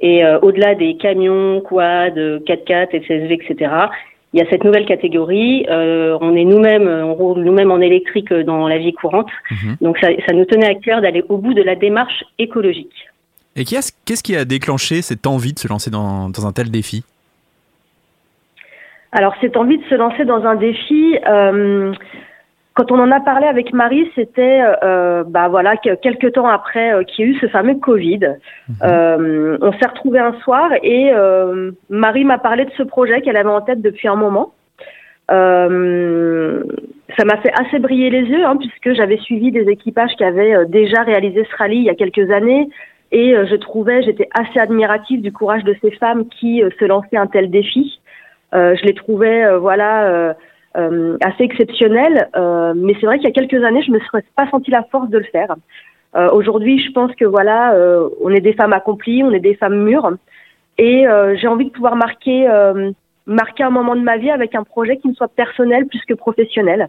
Et 0.00 0.24
euh, 0.24 0.38
au-delà 0.40 0.74
des 0.74 0.96
camions, 0.96 1.60
quad, 1.60 2.16
4x4, 2.16 3.04
SSV, 3.04 3.32
etc., 3.32 3.70
il 4.32 4.40
y 4.40 4.42
a 4.42 4.50
cette 4.50 4.64
nouvelle 4.64 4.84
catégorie. 4.84 5.64
Euh, 5.70 6.18
on 6.20 6.34
est 6.34 6.44
nous-mêmes, 6.44 6.88
on 6.88 7.14
roule 7.14 7.38
nous-mêmes 7.44 7.70
en 7.70 7.80
électrique 7.80 8.32
dans 8.32 8.66
la 8.66 8.78
vie 8.78 8.92
courante. 8.92 9.30
Mhm. 9.52 9.76
Donc 9.80 9.98
ça, 9.98 10.08
ça 10.26 10.34
nous 10.34 10.44
tenait 10.44 10.66
à 10.66 10.74
cœur 10.74 11.00
d'aller 11.00 11.22
au 11.28 11.38
bout 11.38 11.54
de 11.54 11.62
la 11.62 11.76
démarche 11.76 12.24
écologique. 12.40 13.06
Et 13.56 13.64
qu'est-ce 13.64 14.22
qui 14.22 14.36
a 14.36 14.44
déclenché 14.44 15.02
cette 15.02 15.26
envie 15.26 15.52
de 15.52 15.58
se 15.58 15.68
lancer 15.68 15.90
dans, 15.90 16.28
dans 16.28 16.46
un 16.46 16.52
tel 16.52 16.70
défi? 16.70 17.04
Alors, 19.12 19.34
cette 19.40 19.56
envie 19.56 19.78
de 19.78 19.84
se 19.84 19.94
lancer 19.94 20.24
dans 20.24 20.44
un 20.44 20.56
défi, 20.56 21.16
euh, 21.28 21.92
quand 22.74 22.90
on 22.90 22.98
en 22.98 23.12
a 23.12 23.20
parlé 23.20 23.46
avec 23.46 23.72
Marie, 23.72 24.10
c'était 24.16 24.60
euh, 24.82 25.22
bah 25.24 25.46
voilà 25.46 25.76
quelques 25.76 26.32
temps 26.32 26.48
après 26.48 26.92
euh, 26.92 27.04
qu'il 27.04 27.24
y 27.24 27.28
a 27.28 27.30
eu 27.30 27.38
ce 27.38 27.46
fameux 27.46 27.76
Covid. 27.76 28.18
Mhm. 28.68 29.58
On 29.62 29.72
s'est 29.74 29.86
retrouvés 29.86 30.18
un 30.18 30.34
soir 30.40 30.70
et 30.82 31.12
Marie 31.88 32.24
m'a 32.24 32.38
parlé 32.38 32.64
de 32.64 32.72
ce 32.76 32.82
projet 32.82 33.22
qu'elle 33.22 33.36
avait 33.36 33.48
en 33.48 33.60
tête 33.60 33.80
depuis 33.80 34.08
un 34.08 34.16
moment. 34.16 34.52
Euh, 35.30 36.64
ça 37.16 37.24
m'a 37.24 37.38
fait 37.38 37.52
assez 37.54 37.78
briller 37.78 38.10
les 38.10 38.22
yeux 38.22 38.44
hein, 38.44 38.56
puisque 38.58 38.94
j'avais 38.94 39.16
suivi 39.18 39.52
des 39.52 39.70
équipages 39.70 40.10
qui 40.18 40.24
avaient 40.24 40.66
déjà 40.66 41.02
réalisé 41.02 41.46
ce 41.50 41.56
rallye 41.56 41.78
il 41.78 41.84
y 41.84 41.90
a 41.90 41.94
quelques 41.94 42.30
années 42.30 42.68
et 43.14 43.32
euh, 43.32 43.46
je 43.46 43.54
trouvais, 43.54 44.02
j'étais 44.02 44.28
assez 44.34 44.58
admirative 44.58 45.22
du 45.22 45.32
courage 45.32 45.62
de 45.62 45.74
ces 45.80 45.92
femmes 45.92 46.26
qui 46.26 46.64
euh, 46.64 46.68
se 46.80 46.84
lançaient 46.84 47.16
un 47.16 47.28
tel 47.28 47.48
défi. 47.48 48.00
Euh, 48.54 48.74
je 48.74 48.84
les 48.84 48.94
trouvais, 48.94 49.56
voilà, 49.56 50.34
assez 50.74 51.44
exceptionnelles. 51.44 52.28
mais 52.76 52.94
c'est 52.98 53.06
vrai 53.06 53.18
qu'il 53.18 53.28
y 53.28 53.30
a 53.30 53.40
quelques 53.40 53.64
années, 53.64 53.82
je 53.82 53.92
me 53.92 54.00
serais 54.00 54.24
pas 54.36 54.50
senti 54.50 54.70
la 54.70 54.82
force 54.90 55.08
de 55.10 55.18
le 55.18 55.24
faire. 55.24 55.54
Aujourd'hui, 56.32 56.78
je 56.80 56.92
pense 56.92 57.12
que 57.16 57.24
voilà, 57.24 57.76
on 58.20 58.30
est 58.30 58.40
des 58.40 58.52
femmes 58.52 58.72
accomplies, 58.72 59.24
on 59.24 59.32
est 59.32 59.40
des 59.40 59.56
femmes 59.56 59.82
mûres, 59.82 60.12
et 60.78 61.04
j'ai 61.34 61.48
envie 61.48 61.64
de 61.64 61.70
pouvoir 61.70 61.96
marquer, 61.96 62.48
marquer 63.26 63.64
un 63.64 63.70
moment 63.70 63.96
de 63.96 64.02
ma 64.02 64.18
vie 64.18 64.30
avec 64.30 64.54
un 64.54 64.62
projet 64.62 64.98
qui 64.98 65.08
me 65.08 65.14
soit 65.14 65.28
personnel 65.28 65.86
plus 65.86 66.04
que 66.04 66.14
professionnel. 66.14 66.88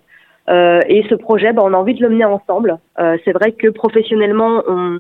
et 0.50 1.04
ce 1.10 1.16
projet, 1.16 1.52
ben, 1.54 1.64
on 1.66 1.74
a 1.74 1.78
envie 1.78 1.96
de 1.96 2.04
le 2.04 2.10
mener 2.10 2.26
ensemble. 2.26 2.78
c'est 2.98 3.34
vrai 3.34 3.54
que 3.54 3.70
professionnellement, 3.70 4.62
on, 4.68 5.00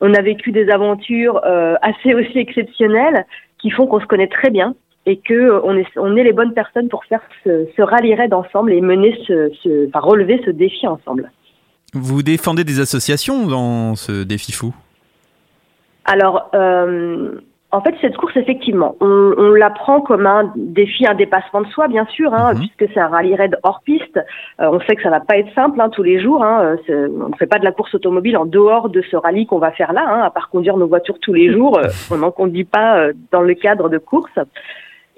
on 0.00 0.14
a 0.14 0.22
vécu 0.22 0.52
des 0.52 0.68
aventures 0.70 1.40
euh, 1.44 1.74
assez 1.82 2.14
aussi 2.14 2.38
exceptionnelles 2.38 3.26
qui 3.58 3.70
font 3.70 3.86
qu'on 3.86 4.00
se 4.00 4.06
connaît 4.06 4.28
très 4.28 4.50
bien 4.50 4.74
et 5.06 5.16
que 5.18 5.34
euh, 5.34 5.60
on 5.64 5.76
est, 5.76 5.86
on 5.96 6.16
est 6.16 6.24
les 6.24 6.32
bonnes 6.32 6.54
personnes 6.54 6.88
pour 6.88 7.04
faire 7.04 7.22
ce, 7.44 7.66
ce 7.76 7.82
rallye 7.82 8.14
raid 8.14 8.32
ensemble 8.34 8.72
et 8.72 8.80
mener 8.80 9.18
ce, 9.26 9.50
ce 9.62 9.88
enfin, 9.88 10.00
relever 10.00 10.40
ce 10.44 10.50
défi 10.50 10.86
ensemble. 10.86 11.30
Vous 11.94 12.22
défendez 12.22 12.64
des 12.64 12.80
associations 12.80 13.46
dans 13.46 13.94
ce 13.96 14.22
défi 14.22 14.52
fou? 14.52 14.74
Alors, 16.04 16.50
euh, 16.54 17.40
en 17.70 17.82
fait, 17.82 17.94
cette 18.00 18.16
course, 18.16 18.34
effectivement, 18.36 18.96
on, 19.00 19.34
on 19.36 19.50
la 19.50 19.68
prend 19.68 20.00
comme 20.00 20.26
un 20.26 20.50
défi, 20.56 21.06
un 21.06 21.14
dépassement 21.14 21.60
de 21.60 21.66
soi, 21.66 21.86
bien 21.86 22.06
sûr, 22.06 22.32
hein, 22.32 22.54
mhm. 22.54 22.60
puisque 22.60 22.92
c'est 22.94 23.00
un 23.00 23.08
rallye 23.08 23.34
raid 23.34 23.58
hors 23.62 23.82
piste. 23.84 24.16
Euh, 24.60 24.70
on 24.72 24.80
sait 24.80 24.96
que 24.96 25.02
ça 25.02 25.10
va 25.10 25.20
pas 25.20 25.36
être 25.36 25.52
simple 25.54 25.78
hein, 25.78 25.90
tous 25.90 26.02
les 26.02 26.18
jours. 26.18 26.42
Hein, 26.42 26.76
on 26.88 27.28
ne 27.28 27.36
fait 27.38 27.46
pas 27.46 27.58
de 27.58 27.64
la 27.64 27.72
course 27.72 27.94
automobile 27.94 28.38
en 28.38 28.46
dehors 28.46 28.88
de 28.88 29.02
ce 29.02 29.16
rallye 29.16 29.46
qu'on 29.46 29.58
va 29.58 29.70
faire 29.72 29.92
là, 29.92 30.02
hein, 30.08 30.22
à 30.22 30.30
part 30.30 30.48
conduire 30.48 30.78
nos 30.78 30.86
voitures 30.86 31.18
tous 31.20 31.34
les 31.34 31.52
jours. 31.52 31.78
Euh, 31.78 31.88
on 32.10 32.16
n'en 32.16 32.30
conduit 32.30 32.64
pas 32.64 33.00
euh, 33.00 33.12
dans 33.32 33.42
le 33.42 33.52
cadre 33.52 33.90
de 33.90 33.98
course. 33.98 34.38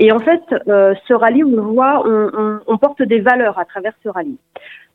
Et 0.00 0.10
en 0.10 0.18
fait, 0.18 0.42
euh, 0.66 0.94
ce 1.06 1.14
rallye, 1.14 1.44
on 1.44 1.50
le 1.50 1.62
voit, 1.62 2.02
on, 2.04 2.30
on, 2.36 2.60
on, 2.66 2.78
porte 2.78 3.02
des 3.02 3.20
valeurs 3.20 3.60
à 3.60 3.64
travers 3.64 3.92
ce 4.02 4.08
rallye. 4.08 4.38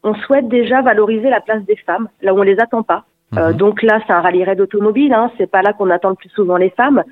On 0.04 0.14
souhaite 0.14 0.50
déjà 0.50 0.82
valoriser 0.82 1.30
la 1.30 1.40
place 1.40 1.64
des 1.64 1.78
femmes, 1.78 2.10
là 2.22 2.34
où 2.34 2.40
on 2.40 2.44
les 2.44 2.60
attend 2.60 2.84
pas. 2.84 3.06
Mhm. 3.32 3.54
donc 3.54 3.82
là, 3.82 4.00
c'est 4.06 4.14
un 4.14 4.22
rallye 4.22 4.44
raid 4.44 4.60
automobile. 4.60 5.14
Hein, 5.14 5.32
c'est 5.38 5.50
pas 5.50 5.62
là 5.62 5.74
qu'on 5.74 5.90
attend 5.90 6.10
le 6.10 6.16
plus 6.16 6.30
souvent 6.30 6.58
les 6.58 6.70
femmes. 6.70 7.04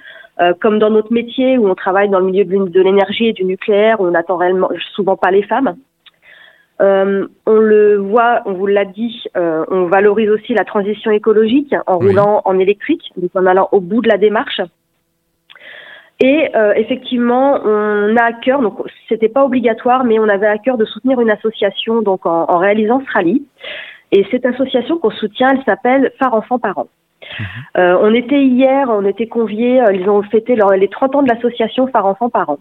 Euh, 0.42 0.54
comme 0.60 0.80
dans 0.80 0.90
notre 0.90 1.14
métier 1.14 1.60
où 1.60 1.68
on 1.70 1.76
travaille 1.76 2.10
dans 2.10 2.20
le 2.20 2.26
milieu 2.26 2.44
de 2.44 2.82
l'énergie 2.82 3.28
et 3.28 3.34
du 3.34 3.46
nucléaire, 3.46 4.02
où 4.02 4.08
on 4.08 4.12
n'attend 4.12 4.38
réellement 4.38 4.70
souvent 4.96 5.16
pas 5.16 5.30
les 5.30 5.44
femmes. 5.44 5.76
Euh, 6.82 7.28
on 7.46 7.58
le 7.58 7.98
voit, 7.98 8.42
on 8.46 8.54
vous 8.54 8.66
l'a 8.66 8.86
dit, 8.86 9.24
euh, 9.38 9.64
on 9.70 9.86
valorise 9.86 10.30
aussi 10.30 10.56
la 10.56 10.66
transition 10.66 11.12
écologique 11.12 11.74
en 11.86 11.98
roulant 12.00 12.42
en 12.46 12.58
électrique, 12.58 13.12
donc 13.16 13.30
en 13.36 13.46
allant 13.46 13.70
au 13.72 13.80
bout 13.80 14.02
de 14.02 14.10
la 14.10 14.18
démarche. 14.18 14.60
Et 16.20 16.50
euh, 16.56 16.74
effectivement, 16.76 17.60
on 17.64 18.16
a 18.18 18.24
à 18.24 18.34
cœur, 18.34 18.62
donc 18.62 18.80
c'était 19.10 19.30
pas 19.30 19.46
obligatoire, 19.46 20.04
mais 20.04 20.20
on 20.20 20.28
avait 20.28 20.48
à 20.48 20.58
cœur 20.58 20.78
de 20.78 20.86
soutenir 20.86 21.22
une 21.22 21.30
association 21.30 22.02
donc 22.02 22.26
en, 22.26 22.46
en 22.50 22.58
réalisant 22.58 23.02
ce 23.06 23.12
rallye. 23.12 23.46
Et 24.12 24.26
cette 24.32 24.46
association 24.46 24.98
qu'on 24.98 25.12
soutient, 25.12 25.50
elle 25.52 25.64
s'appelle 25.66 26.12
Phare 26.20 26.34
Enfants 26.34 26.60
Parents. 26.60 26.88
Euh, 27.78 27.98
on 28.02 28.14
était 28.14 28.44
hier, 28.44 28.88
on 28.90 29.06
était 29.06 29.28
conviés, 29.28 29.82
euh, 29.82 29.94
ils 29.94 30.10
ont 30.10 30.22
fêté 30.24 30.56
les 30.56 30.88
30 30.88 31.16
ans 31.16 31.24
de 31.24 31.30
l'association 31.30 31.88
Phare 31.88 32.06
Enfants 32.06 32.30
Parents. 32.30 32.60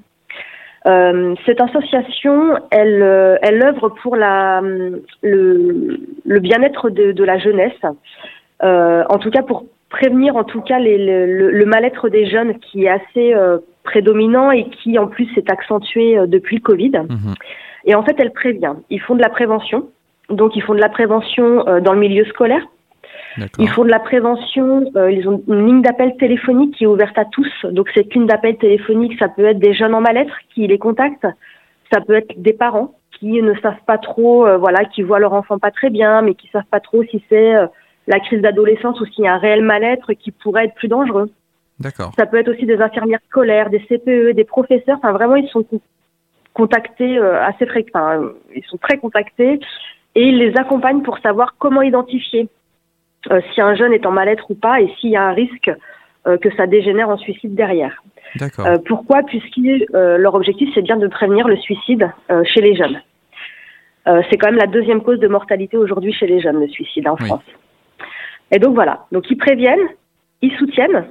Euh, 0.87 1.35
cette 1.47 1.61
association, 1.61 2.55
elle, 2.71 3.39
elle 3.43 3.63
œuvre 3.63 3.91
pour 4.03 4.17
la, 4.17 4.61
le, 5.23 6.01
le 6.25 6.41
bien-être 6.41 6.91
de, 6.91 7.13
de, 7.13 7.25
la 7.25 7.39
jeunesse, 7.39 7.81
en 8.63 9.19
tout 9.19 9.31
cas 9.31 9.43
pour 9.43 9.67
prévenir 9.91 10.37
en 10.37 10.45
tout 10.45 10.63
cas 10.63 10.79
les, 10.79 10.99
le, 10.99 11.51
le 11.51 11.67
mal-être 11.67 12.09
des 12.09 12.27
jeunes 12.27 12.59
qui 12.59 12.85
est 12.85 12.89
assez 12.89 13.35
prédominant 13.85 14.51
et 14.51 14.65
qui 14.71 14.99
en 14.99 15.07
plus 15.07 15.33
s'est 15.35 15.51
accentué 15.51 16.19
depuis 16.27 16.57
le 16.57 16.63
Covid. 16.63 16.93
Mhm. 17.09 17.35
Et 17.85 17.95
en 17.95 18.03
fait, 18.03 18.17
elle 18.19 18.33
prévient. 18.33 18.75
Ils 18.91 19.01
font 19.01 19.15
de 19.15 19.23
la 19.23 19.29
prévention, 19.29 19.89
donc 20.31 20.57
ils 20.57 20.63
font 20.63 20.75
de 20.75 20.81
la 20.81 20.89
prévention 20.89 21.65
dans 21.81 21.93
le 21.93 22.01
milieu 22.01 22.25
scolaire 22.25 22.67
ils 23.59 23.69
font 23.69 23.85
de 23.85 23.91
la 23.91 24.01
prévention, 24.01 24.91
euh, 24.97 25.11
ils 25.11 25.29
ont 25.29 25.43
une 25.49 25.67
ligne 25.67 25.83
d'appel 25.83 26.17
téléphonique 26.17 26.77
qui 26.77 26.85
est 26.85 26.87
ouverte 26.87 27.17
à 27.19 27.25
tous. 27.25 27.51
Donc 27.65 27.89
c'est 27.95 28.05
qu'une 28.05 28.27
d'appel 28.27 28.57
téléphonique, 28.57 29.19
ça 29.19 29.29
peut 29.29 29.45
être 29.45 29.59
des 29.59 29.75
jeunes 29.75 29.95
en 29.95 30.01
mal-être 30.01 30.35
qui 30.55 30.67
les 30.67 30.79
contactent, 30.79 31.27
ça 31.93 32.01
peut 32.01 32.15
être 32.15 32.35
des 32.37 32.53
parents 32.53 32.95
qui 33.19 33.41
ne 33.43 33.55
savent 33.61 33.83
pas 33.87 33.99
trop, 33.99 34.47
euh, 34.47 34.57
voilà, 34.59 34.85
qui 34.85 35.03
voient 35.03 35.19
leur 35.19 35.33
enfant 35.33 35.59
pas 35.59 35.71
très 35.71 35.91
bien, 35.91 36.23
mais 36.23 36.35
qui 36.35 36.49
savent 36.49 36.63
pas 36.71 36.81
trop 36.81 37.03
si 37.05 37.23
c'est 37.29 37.55
euh, 37.55 37.67
la 38.07 38.21
crise 38.21 38.43
d'adolescence 38.43 39.01
ou 39.01 39.07
s'il 39.07 39.25
y 39.25 39.29
a 39.29 39.35
un 39.35 39.39
réel 39.39 39.63
mal-être 39.63 40.13
qui 40.15 40.31
pourrait 40.31 40.67
être 40.67 40.75
plus 40.75 40.89
dangereux. 40.89 41.31
D'accord. 41.79 42.13
Ça 42.19 42.27
peut 42.27 42.39
être 42.39 42.49
aussi 42.49 42.67
des 42.67 42.81
infirmières 42.81 43.21
scolaires, 43.29 43.71
des 43.71 43.81
CPE, 43.81 44.35
des 44.35 44.45
professeurs. 44.45 44.99
Enfin 44.99 45.13
vraiment, 45.13 45.37
ils 45.37 45.49
sont 45.49 45.65
contactés 46.53 47.19
assez 47.19 47.67
fréquemment. 47.67 48.05
Enfin, 48.05 48.33
ils 48.55 48.65
sont 48.65 48.77
très 48.77 48.99
contactés 48.99 49.59
et 50.15 50.29
ils 50.29 50.39
les 50.39 50.57
accompagnent 50.57 51.03
pour 51.03 51.19
savoir 51.19 51.55
comment 51.59 51.83
identifier 51.83 52.49
si 53.55 53.61
un 53.61 53.75
jeune 53.75 53.93
est 53.93 54.07
en 54.07 54.11
mal-être 54.11 54.51
ou 54.51 54.55
pas 54.55 54.81
et 54.81 54.89
s'il 54.99 55.11
y 55.11 55.17
a 55.17 55.23
un 55.23 55.33
risque 55.33 55.71
euh, 56.27 56.37
que 56.39 56.55
ça 56.57 56.67
dégénère 56.67 57.09
en 57.09 57.17
suicide 57.19 57.55
derrière. 57.55 58.03
D'accord. 58.37 58.67
Euh, 58.67 58.79
pourquoi? 58.87 59.23
Puisque 59.23 59.59
euh, 59.59 60.17
leur 60.19 60.35
objectif, 60.35 60.69
c'est 60.75 60.83
bien 60.83 60.97
de 60.97 61.07
prévenir 61.09 61.49
le 61.49 61.57
suicide 61.57 62.11
euh, 62.31 62.43
chez 62.45 62.61
les 62.61 62.75
jeunes. 62.75 63.01
Euh, 64.09 64.23
c'est 64.31 64.37
quand 64.37 64.49
même 64.51 64.59
la 64.59 64.67
deuxième 64.67 65.03
cause 65.03 65.21
de 65.21 65.29
mortalité 65.29 65.77
aujourd'hui 65.77 66.13
chez 66.13 66.27
les 66.27 66.41
jeunes, 66.41 66.59
le 66.61 66.69
suicide 66.69 67.07
en 67.09 67.17
Oui. 67.21 67.27
France. 67.27 67.45
Et 68.51 68.59
donc 68.59 68.75
voilà, 68.75 69.07
donc 69.13 69.31
ils 69.31 69.37
préviennent, 69.37 69.89
ils 70.43 70.53
soutiennent, 70.57 71.07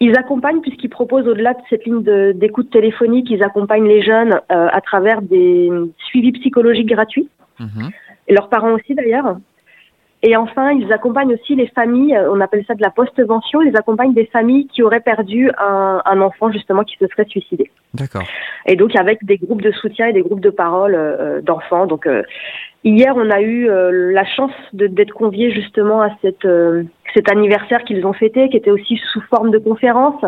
ils 0.00 0.16
accompagnent 0.16 0.60
puisqu'ils 0.60 0.90
proposent 0.90 1.26
au-delà 1.26 1.54
de 1.54 1.60
cette 1.70 1.84
ligne 1.86 2.02
d'écoute 2.34 2.70
téléphonique, 2.70 3.30
ils 3.30 3.42
accompagnent 3.42 3.88
les 3.88 4.02
jeunes 4.02 4.34
euh, 4.52 4.68
à 4.70 4.80
travers 4.80 5.22
des 5.22 5.70
suivis 6.06 6.32
psychologiques 6.32 6.88
gratuits 6.88 7.28
Mhm. 7.60 7.90
et 8.28 8.34
leurs 8.34 8.48
parents 8.48 8.72
aussi 8.72 8.94
d'ailleurs. 8.94 9.38
Et 10.22 10.36
enfin, 10.36 10.72
ils 10.72 10.92
accompagnent 10.92 11.32
aussi 11.32 11.54
les 11.54 11.68
familles, 11.68 12.16
euh, 12.16 12.32
on 12.32 12.40
appelle 12.40 12.64
ça 12.66 12.74
de 12.74 12.82
la 12.82 12.90
post-vention, 12.90 13.62
ils 13.62 13.76
accompagnent 13.76 14.14
des 14.14 14.26
familles 14.26 14.66
qui 14.66 14.82
auraient 14.82 14.98
perdu 14.98 15.50
un, 15.58 16.02
un 16.04 16.20
enfant 16.20 16.50
justement 16.50 16.82
qui 16.82 16.96
se 16.96 17.06
serait 17.06 17.26
suicidé. 17.26 17.70
D'accord. 17.94 18.24
Et 18.66 18.74
donc 18.74 18.96
avec 18.96 19.24
des 19.24 19.36
groupes 19.36 19.62
de 19.62 19.70
soutien 19.70 20.08
et 20.08 20.12
des 20.12 20.22
groupes 20.22 20.40
de 20.40 20.50
parole 20.50 20.96
euh, 20.96 21.40
d'enfants. 21.40 21.86
Donc 21.86 22.06
euh, 22.06 22.24
hier, 22.82 23.14
on 23.16 23.30
a 23.30 23.40
eu 23.40 23.70
euh, 23.70 24.12
la 24.12 24.24
chance 24.24 24.50
d'être 24.72 25.12
conviés 25.12 25.52
justement 25.52 26.02
à 26.02 26.10
cette, 26.20 26.44
euh, 26.44 26.82
cet 27.14 27.30
anniversaire 27.30 27.84
qu'ils 27.84 28.04
ont 28.04 28.12
fêté, 28.12 28.48
qui 28.48 28.56
était 28.56 28.72
aussi 28.72 29.00
sous 29.12 29.22
forme 29.30 29.52
de 29.52 29.58
conférence. 29.58 30.20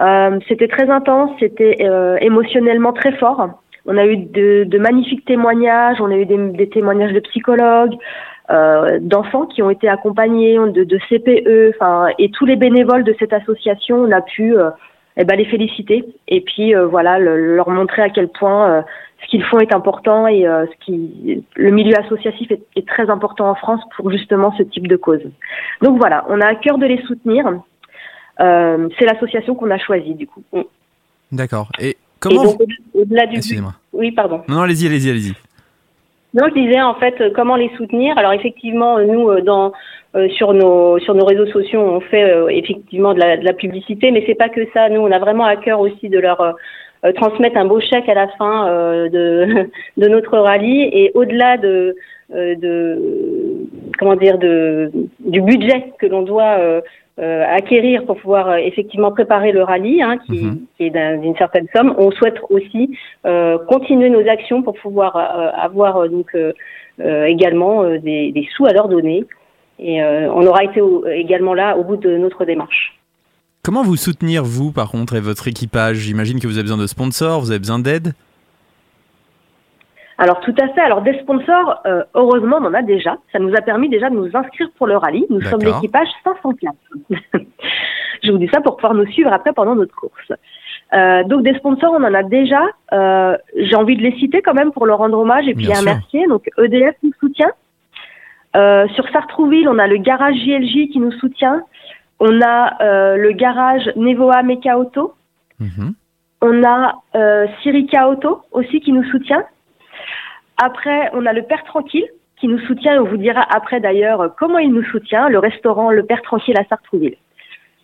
Euh, 0.00 0.38
c'était 0.48 0.68
très 0.68 0.88
intense, 0.88 1.30
c'était 1.40 1.76
euh, 1.82 2.16
émotionnellement 2.22 2.94
très 2.94 3.12
fort. 3.18 3.50
On 3.84 3.98
a 3.98 4.06
eu 4.06 4.16
de, 4.16 4.64
de 4.64 4.78
magnifiques 4.78 5.26
témoignages, 5.26 6.00
on 6.00 6.10
a 6.10 6.16
eu 6.16 6.24
des, 6.24 6.38
des 6.60 6.68
témoignages 6.70 7.12
de 7.12 7.20
psychologues, 7.20 7.94
euh, 8.50 8.98
d'enfants 9.00 9.46
qui 9.46 9.62
ont 9.62 9.70
été 9.70 9.88
accompagnés, 9.88 10.56
de, 10.56 10.84
de 10.84 10.98
CPE, 11.08 11.74
enfin, 11.76 12.08
et 12.18 12.30
tous 12.30 12.46
les 12.46 12.56
bénévoles 12.56 13.04
de 13.04 13.14
cette 13.18 13.32
association, 13.32 13.96
on 13.98 14.10
a 14.10 14.20
pu 14.20 14.56
euh, 14.58 14.70
eh 15.16 15.24
ben, 15.24 15.36
les 15.36 15.44
féliciter 15.44 16.04
et 16.28 16.40
puis 16.40 16.74
euh, 16.74 16.86
voilà 16.86 17.18
le- 17.18 17.56
leur 17.56 17.68
montrer 17.70 18.02
à 18.02 18.08
quel 18.10 18.28
point 18.28 18.84
ce 19.22 19.26
qu'ils 19.28 19.44
font 19.44 19.58
est 19.60 19.74
important 19.74 20.26
et 20.26 20.42
ce 20.44 20.84
qui 20.84 21.44
le 21.56 21.70
milieu 21.72 21.94
associatif 21.98 22.50
est, 22.50 22.62
est 22.76 22.88
très 22.88 23.10
important 23.10 23.50
en 23.50 23.54
France 23.54 23.80
pour 23.96 24.10
justement 24.10 24.52
ce 24.56 24.62
type 24.62 24.86
de 24.88 24.96
cause. 24.96 25.20
Donc 25.82 25.98
voilà, 25.98 26.24
on 26.28 26.40
a 26.40 26.46
à 26.46 26.54
cœur 26.54 26.78
de 26.78 26.86
les 26.86 27.02
soutenir. 27.02 27.44
C'est 28.38 29.04
l'association 29.04 29.54
qu'on 29.54 29.70
a 29.70 29.78
choisie 29.78 30.14
du 30.14 30.26
coup. 30.26 30.42
D'accord. 31.32 31.68
Et 31.78 31.90
Et 31.90 31.96
comment 32.18 32.42
donc, 32.44 32.56
vous... 32.58 32.66
au- 32.94 33.02
au-delà 33.02 33.26
du. 33.26 33.40
Oui, 33.92 34.10
pardon. 34.12 34.42
Non, 34.48 34.56
non, 34.56 34.62
allez-y, 34.62 34.86
allez-y, 34.86 35.10
allez-y. 35.10 35.32
Non, 36.32 36.46
je 36.48 36.54
disais 36.54 36.80
en 36.80 36.94
fait 36.94 37.20
euh, 37.20 37.30
comment 37.34 37.56
les 37.56 37.70
soutenir. 37.76 38.16
Alors 38.16 38.32
effectivement, 38.32 38.98
euh, 38.98 39.04
nous 39.04 39.28
euh, 39.28 39.40
dans 39.40 39.72
euh, 40.14 40.28
sur 40.30 40.54
nos 40.54 40.98
sur 41.00 41.14
nos 41.14 41.24
réseaux 41.24 41.46
sociaux, 41.46 41.80
on 41.80 42.00
fait 42.00 42.22
euh, 42.22 42.48
effectivement 42.48 43.14
de 43.14 43.20
la, 43.20 43.36
de 43.36 43.44
la 43.44 43.52
publicité, 43.52 44.12
mais 44.12 44.22
c'est 44.26 44.36
pas 44.36 44.48
que 44.48 44.60
ça. 44.72 44.88
Nous, 44.88 45.00
on 45.00 45.10
a 45.10 45.18
vraiment 45.18 45.44
à 45.44 45.56
cœur 45.56 45.80
aussi 45.80 46.08
de 46.08 46.20
leur 46.20 46.40
euh, 46.40 47.12
transmettre 47.12 47.56
un 47.56 47.64
beau 47.64 47.80
chèque 47.80 48.08
à 48.08 48.14
la 48.14 48.28
fin 48.28 48.66
de 49.08 49.66
de 49.96 50.08
notre 50.08 50.38
rallye 50.38 50.82
et 50.92 51.10
au-delà 51.14 51.56
de 51.56 51.96
de 52.32 53.66
comment 53.98 54.14
dire 54.14 54.38
de 54.38 54.92
du 55.18 55.40
budget 55.40 55.92
que 55.98 56.06
l'on 56.06 56.22
doit 56.22 56.58
euh, 57.20 57.44
acquérir 57.48 58.04
pour 58.06 58.16
pouvoir 58.16 58.48
euh, 58.48 58.56
effectivement 58.56 59.10
préparer 59.12 59.52
le 59.52 59.62
rallye, 59.62 60.00
hein, 60.02 60.18
qui, 60.26 60.44
Mhm. 60.44 60.58
qui 60.76 60.84
est 60.86 60.90
d'un- 60.90 61.18
d'une 61.18 61.36
certaine 61.36 61.66
somme. 61.74 61.94
On 61.98 62.10
souhaite 62.12 62.38
aussi 62.48 62.96
euh, 63.26 63.58
continuer 63.68 64.08
nos 64.10 64.26
actions 64.28 64.62
pour 64.62 64.74
pouvoir 64.78 65.16
euh, 65.16 65.50
avoir 65.54 66.08
donc 66.08 66.34
également 66.98 67.84
des, 67.98 68.32
des 68.32 68.46
sous 68.54 68.66
à 68.66 68.72
leur 68.72 68.88
donner. 68.88 69.24
Et 69.78 70.02
on 70.02 70.46
aura 70.46 70.64
été 70.64 70.80
au- 70.82 71.06
également 71.06 71.54
là 71.54 71.76
au 71.78 71.84
bout 71.84 71.96
de 71.96 72.16
notre 72.18 72.44
démarche. 72.44 72.98
Comment 73.62 73.82
vous 73.82 73.96
soutenir, 73.96 74.42
vous, 74.44 74.72
par 74.72 74.90
contre, 74.90 75.14
et 75.16 75.20
votre 75.20 75.48
équipage? 75.48 75.96
J'imagine 75.96 76.40
que 76.40 76.46
vous 76.46 76.54
avez 76.54 76.62
besoin 76.64 76.78
de 76.78 76.86
sponsors, 76.86 77.40
vous 77.40 77.50
avez 77.50 77.58
besoin 77.58 77.78
d'aide 77.78 78.12
Alors 80.20 80.40
tout 80.40 80.54
à 80.60 80.68
fait. 80.68 80.82
Alors 80.82 81.00
des 81.00 81.18
sponsors, 81.20 81.80
euh, 81.86 82.04
heureusement, 82.14 82.58
on 82.60 82.66
en 82.66 82.74
a 82.74 82.82
déjà. 82.82 83.16
Ça 83.32 83.38
nous 83.38 83.54
a 83.56 83.62
permis 83.62 83.88
déjà 83.88 84.10
de 84.10 84.14
nous 84.14 84.28
inscrire 84.34 84.70
pour 84.76 84.86
le 84.86 84.98
rallye. 84.98 85.24
Nous 85.30 85.40
sommes 85.40 85.62
l'équipage 85.62 86.08
504. 86.22 86.74
Je 88.22 88.30
vous 88.30 88.36
dis 88.36 88.48
ça 88.52 88.60
pour 88.60 88.76
pouvoir 88.76 88.92
nous 88.92 89.06
suivre 89.06 89.32
après 89.32 89.54
pendant 89.54 89.74
notre 89.74 89.94
course. 89.94 90.32
Euh, 90.92 91.24
donc 91.24 91.42
des 91.42 91.54
sponsors, 91.54 91.94
on 91.98 92.04
en 92.04 92.12
a 92.12 92.22
déjà. 92.22 92.60
Euh, 92.92 93.34
J'ai 93.56 93.74
envie 93.76 93.96
de 93.96 94.02
les 94.02 94.12
citer 94.18 94.42
quand 94.42 94.52
même 94.52 94.72
pour 94.72 94.84
leur 94.84 94.98
rendre 94.98 95.18
hommage 95.18 95.48
et 95.48 95.54
puis 95.54 95.64
Bien 95.64 95.76
sûr. 95.76 95.88
remercier. 95.88 96.26
Donc 96.26 96.50
EDF 96.58 96.96
nous 97.02 97.12
soutient. 97.18 97.52
Sur 98.94 99.08
Sartrouville, 99.14 99.70
on 99.70 99.78
a 99.78 99.86
le 99.86 99.96
garage 99.96 100.34
JLJ 100.34 100.90
qui 100.90 100.98
nous 100.98 101.12
soutient. 101.12 101.62
On 102.18 102.42
a 102.42 103.16
le 103.16 103.32
garage 103.32 103.90
Nevoa 103.96 104.42
Mecha 104.42 104.76
Auto. 104.78 105.14
Mhm. 105.60 105.94
On 106.42 106.62
a 106.62 106.96
Sirica 107.62 108.10
Auto 108.10 108.42
aussi 108.52 108.80
qui 108.80 108.92
nous 108.92 109.04
soutient. 109.04 109.46
Après, 110.62 111.10
on 111.14 111.24
a 111.26 111.32
le 111.32 111.42
Père 111.42 111.64
Tranquille 111.64 112.06
qui 112.38 112.48
nous 112.48 112.58
soutient 112.60 112.94
et 112.94 112.98
on 112.98 113.04
vous 113.04 113.16
dira 113.16 113.42
après 113.54 113.80
d'ailleurs 113.80 114.34
comment 114.38 114.58
il 114.58 114.72
nous 114.72 114.84
soutient, 114.84 115.28
le 115.28 115.38
restaurant 115.38 115.90
Le 115.90 116.04
Père 116.04 116.22
Tranquille 116.22 116.56
à 116.58 116.64
Sartrouville. 116.64 117.16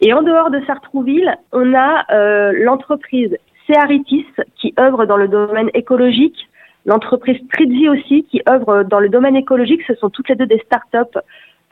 Et 0.02 0.12
en 0.12 0.22
dehors 0.22 0.50
de 0.50 0.60
Sartrouville, 0.66 1.34
on 1.52 1.74
a 1.74 2.04
euh, 2.12 2.52
l'entreprise 2.64 3.36
Cearitis 3.66 4.26
qui 4.56 4.74
œuvre 4.78 5.06
dans 5.06 5.16
le 5.16 5.28
domaine 5.28 5.70
écologique, 5.74 6.48
l'entreprise 6.84 7.38
Trizzi 7.52 7.88
aussi 7.88 8.24
qui 8.24 8.42
œuvre 8.48 8.82
dans 8.82 9.00
le 9.00 9.08
domaine 9.08 9.36
écologique. 9.36 9.80
Ce 9.86 9.94
sont 9.94 10.10
toutes 10.10 10.28
les 10.28 10.36
deux 10.36 10.46
des 10.46 10.58
startups 10.66 11.18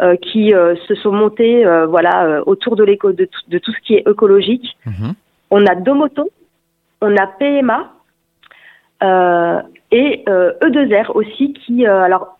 euh, 0.00 0.16
qui 0.16 0.54
euh, 0.54 0.74
se 0.88 0.94
sont 0.94 1.12
montées 1.12 1.64
euh, 1.66 1.86
voilà, 1.86 2.42
autour 2.46 2.76
de, 2.76 2.84
l'éco, 2.84 3.12
de, 3.12 3.26
tout- 3.26 3.48
de 3.48 3.58
tout 3.58 3.72
ce 3.72 3.80
qui 3.86 3.94
est 3.94 4.08
écologique. 4.08 4.76
Mhm. 4.86 5.12
On 5.50 5.66
a 5.66 5.74
Domoto, 5.74 6.30
on 7.02 7.14
a 7.16 7.26
PMA 7.26 7.90
et 9.94 10.24
euh, 10.28 10.52
E2R 10.62 11.12
aussi 11.14 11.52
qui, 11.54 11.86
euh, 11.86 12.02
alors 12.02 12.36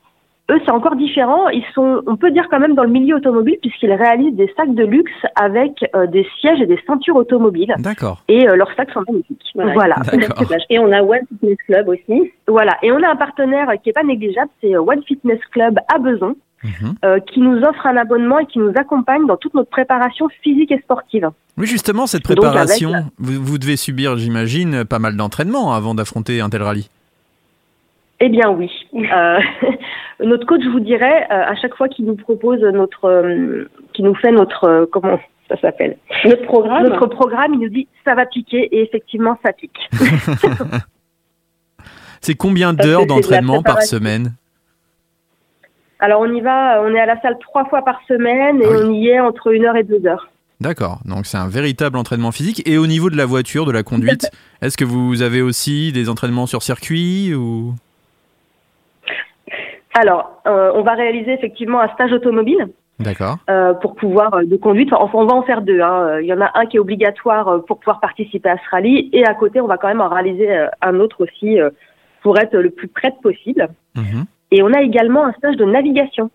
eux 0.51 0.61
c'est 0.65 0.71
encore 0.73 0.97
différent. 0.97 1.49
Ils 1.49 1.65
sont, 1.75 2.03
on 2.07 2.17
peut 2.17 2.31
dire 2.31 2.49
quand 2.51 2.61
même 2.61 2.75
dans 2.75 2.83
le 2.85 2.91
milieu 2.91 3.17
automobile 3.17 3.57
puisqu'ils 3.63 3.93
réalisent 3.93 4.37
des 4.37 4.53
sacs 4.57 4.75
de 4.75 4.85
luxe 4.85 5.13
avec 5.37 5.73
euh, 5.95 6.07
des 6.07 6.27
sièges 6.41 6.61
et 6.61 6.67
des 6.67 6.79
ceintures 6.87 7.17
automobiles 7.17 7.75
D'accord. 7.79 8.23
et 8.29 8.47
euh, 8.49 8.57
leurs 8.57 8.75
sacs 8.77 8.91
sont 8.91 9.03
magnifiques. 9.09 9.41
Voilà. 9.55 9.97
D'accord. 10.13 10.47
Et 10.69 10.79
on 10.79 10.93
a 10.93 11.01
One 11.03 11.21
Fitness 11.31 11.57
Club 11.67 11.89
aussi. 11.89 12.33
Voilà. 12.47 12.73
Et 12.83 12.93
on 12.93 13.03
a 13.03 13.09
un 13.11 13.17
partenaire 13.17 13.69
qui 13.83 13.89
est 13.91 13.93
pas 13.95 14.03
négligeable, 14.03 14.51
c'est 14.61 14.77
One 14.77 15.03
Fitness 15.07 15.41
Club 15.53 15.79
à 15.95 15.99
Beson, 15.99 16.35
Mhm. 16.65 16.95
euh, 17.05 17.21
qui 17.21 17.41
nous 17.41 17.59
offre 17.59 17.87
un 17.87 17.97
abonnement 17.99 18.39
et 18.39 18.47
qui 18.47 18.59
nous 18.59 18.73
accompagne 18.77 19.27
dans 19.27 19.37
toute 19.37 19.53
notre 19.53 19.69
préparation 19.69 20.29
physique 20.43 20.73
et 20.73 20.79
sportive. 20.79 21.29
Oui, 21.59 21.67
justement, 21.67 22.07
cette 22.07 22.27
Donc, 22.27 22.39
préparation, 22.39 22.95
avec- 22.95 23.05
vous, 23.19 23.43
vous 23.45 23.59
devez 23.59 23.77
subir, 23.77 24.17
j'imagine, 24.17 24.85
pas 24.87 24.99
mal 24.99 25.15
d'entraînement 25.15 25.75
avant 25.75 25.95
d'affronter 25.95 26.41
un 26.41 26.49
tel 26.49 26.63
rallye. 26.63 26.89
Eh 28.21 28.29
bien 28.29 28.51
oui. 28.51 28.71
Euh, 28.95 29.39
notre 30.25 30.47
coach 30.47 30.63
vous 30.73 30.81
dirait 30.81 31.25
euh, 31.31 31.45
à 31.47 31.55
chaque 31.57 31.75
fois 31.75 31.89
qu'il 31.89 32.07
nous 32.07 32.17
propose 32.17 32.61
notre, 32.61 33.07
euh, 33.07 33.69
qu'il 33.93 34.05
nous 34.05 34.15
fait 34.15 34.33
notre 34.33 34.65
euh, 34.65 34.87
comment 34.91 35.19
ça 35.49 35.57
s'appelle? 35.61 35.97
Notre 36.25 36.45
programme. 36.45 36.85
notre 36.85 37.07
programme, 37.07 37.55
il 37.55 37.61
nous 37.61 37.69
dit 37.69 37.89
ça 38.05 38.15
va 38.15 38.25
piquer 38.27 38.69
et 38.75 38.83
effectivement 38.83 39.39
ça 39.45 39.53
pique. 39.53 39.79
C'est 42.21 42.35
combien 42.35 42.73
d'heures 42.73 43.03
de 43.03 43.09
d'entraînement 43.09 43.63
par 43.63 43.83
semaine? 43.83 44.33
Alors 45.99 46.21
on 46.21 46.33
y 46.33 46.41
va, 46.41 46.83
on 46.83 46.95
est 46.95 47.01
à 47.01 47.07
la 47.07 47.21
salle 47.21 47.37
trois 47.41 47.67
fois 47.67 47.83
par 47.85 48.01
semaine 48.09 48.63
et 48.63 48.67
Ah 48.67 48.71
oui. 48.71 48.83
on 48.85 48.93
y 48.93 49.09
est 49.09 49.21
entre 49.21 49.53
une 49.53 49.67
heure 49.67 49.77
et 49.77 49.85
deux 49.85 50.07
heures. 50.07 50.29
D'accord, 50.61 51.01
donc 51.05 51.27
c'est 51.27 51.37
un 51.37 51.49
véritable 51.49 51.99
entraînement 51.99 52.33
physique. 52.33 52.63
Et 52.67 52.79
au 52.79 52.87
niveau 52.87 53.11
de 53.11 53.17
la 53.17 53.27
voiture, 53.27 53.67
de 53.67 53.73
la 53.73 53.83
conduite, 53.83 54.31
est-ce 54.63 54.79
que 54.79 54.85
vous 54.85 55.21
avez 55.21 55.43
aussi 55.43 55.93
des 55.93 56.09
entraînements 56.09 56.47
sur 56.47 56.63
circuit 56.63 57.35
ou? 57.35 57.75
Alors 59.95 60.43
euh, 60.47 60.73
on 60.75 60.83
va 60.83 60.93
réaliser 60.95 61.33
effectivement 61.33 61.81
un 61.81 61.89
stage 61.89 62.13
automobile. 62.13 62.69
D'accord. 63.01 63.39
euh, 63.51 63.75
pour 63.75 63.97
pouvoir 63.97 64.35
euh, 64.35 64.45
de 64.45 64.57
conduite. 64.57 64.93
Enfin, 64.93 65.19
on 65.19 65.27
va 65.27 65.35
en 65.35 65.43
faire 65.43 65.63
deux. 65.63 65.81
hein. 65.81 66.21
Il 66.21 66.27
y 66.27 66.33
en 66.33 66.41
a 66.41 66.53
un 66.55 66.67
qui 66.67 66.77
est 66.77 66.81
obligatoire 66.81 67.65
pour 67.67 67.79
pouvoir 67.81 67.99
participer 67.99 68.49
à 68.51 68.57
ce 68.57 68.71
rallye, 68.71 69.11
et 69.13 69.25
à 69.27 69.35
côté, 69.35 69.61
on 69.61 69.67
va 69.67 69.79
quand 69.79 69.89
même 69.89 70.01
en 70.01 70.09
réaliser 70.09 70.49
un 70.81 71.01
autre 71.01 71.25
aussi 71.25 71.59
pour 72.23 72.39
être 72.39 72.57
le 72.57 72.71
plus 72.71 72.87
près 72.87 73.13
possible. 73.21 73.69
Mhm. 73.97 74.27
Et 74.53 74.63
on 74.63 74.73
a 74.73 74.81
également 74.83 75.25
un 75.27 75.33
stage 75.33 75.57
de 75.57 75.65
navigation 75.65 76.31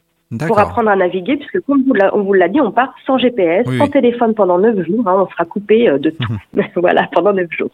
pour 0.47 0.59
apprendre 0.59 0.89
à 0.89 0.97
naviguer, 0.97 1.37
puisque 1.37 1.61
comme 1.61 1.85
on 2.13 2.21
vous 2.23 2.33
l'a 2.33 2.49
dit, 2.49 2.59
on 2.59 2.71
part 2.71 2.93
sans 3.05 3.17
GPS, 3.17 3.65
Oui, 3.65 3.77
sans 3.77 3.85
oui. 3.85 3.91
téléphone 3.91 4.33
pendant 4.33 4.59
neuf 4.59 4.85
jours. 4.85 5.07
hein. 5.07 5.15
on 5.25 5.29
sera 5.29 5.45
coupé 5.45 5.89
de 5.97 6.09
tout. 6.19 6.33
voilà, 6.75 7.07
pendant 7.13 7.31
neuf 7.31 7.49
jours. 7.51 7.71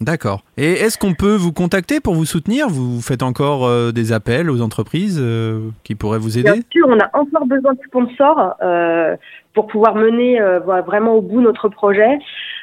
D'accord. 0.00 0.40
Et 0.56 0.72
est-ce 0.72 0.96
qu'on 0.96 1.12
peut 1.12 1.34
vous 1.36 1.52
contacter 1.52 2.00
pour 2.00 2.14
vous 2.14 2.24
soutenir? 2.24 2.68
Vous 2.68 3.02
faites 3.02 3.22
encore 3.22 3.66
euh, 3.66 3.92
des 3.92 4.12
appels 4.12 4.50
aux 4.50 4.62
entreprises 4.62 5.18
euh, 5.20 5.68
qui 5.84 5.94
pourraient 5.94 6.18
vous 6.18 6.38
Bien 6.40 6.54
aider 6.54 6.62
sûr, 6.70 6.86
on 6.88 6.98
a 6.98 7.10
encore 7.12 7.44
besoin 7.46 7.74
de 7.74 7.80
sponsors 7.86 8.54
euh, 8.62 9.16
pour 9.52 9.66
pouvoir 9.66 9.94
mener 9.96 10.40
vraiment 10.86 11.14
au 11.14 11.20
bout 11.20 11.40
notre 11.40 11.68
projet. 11.68 12.18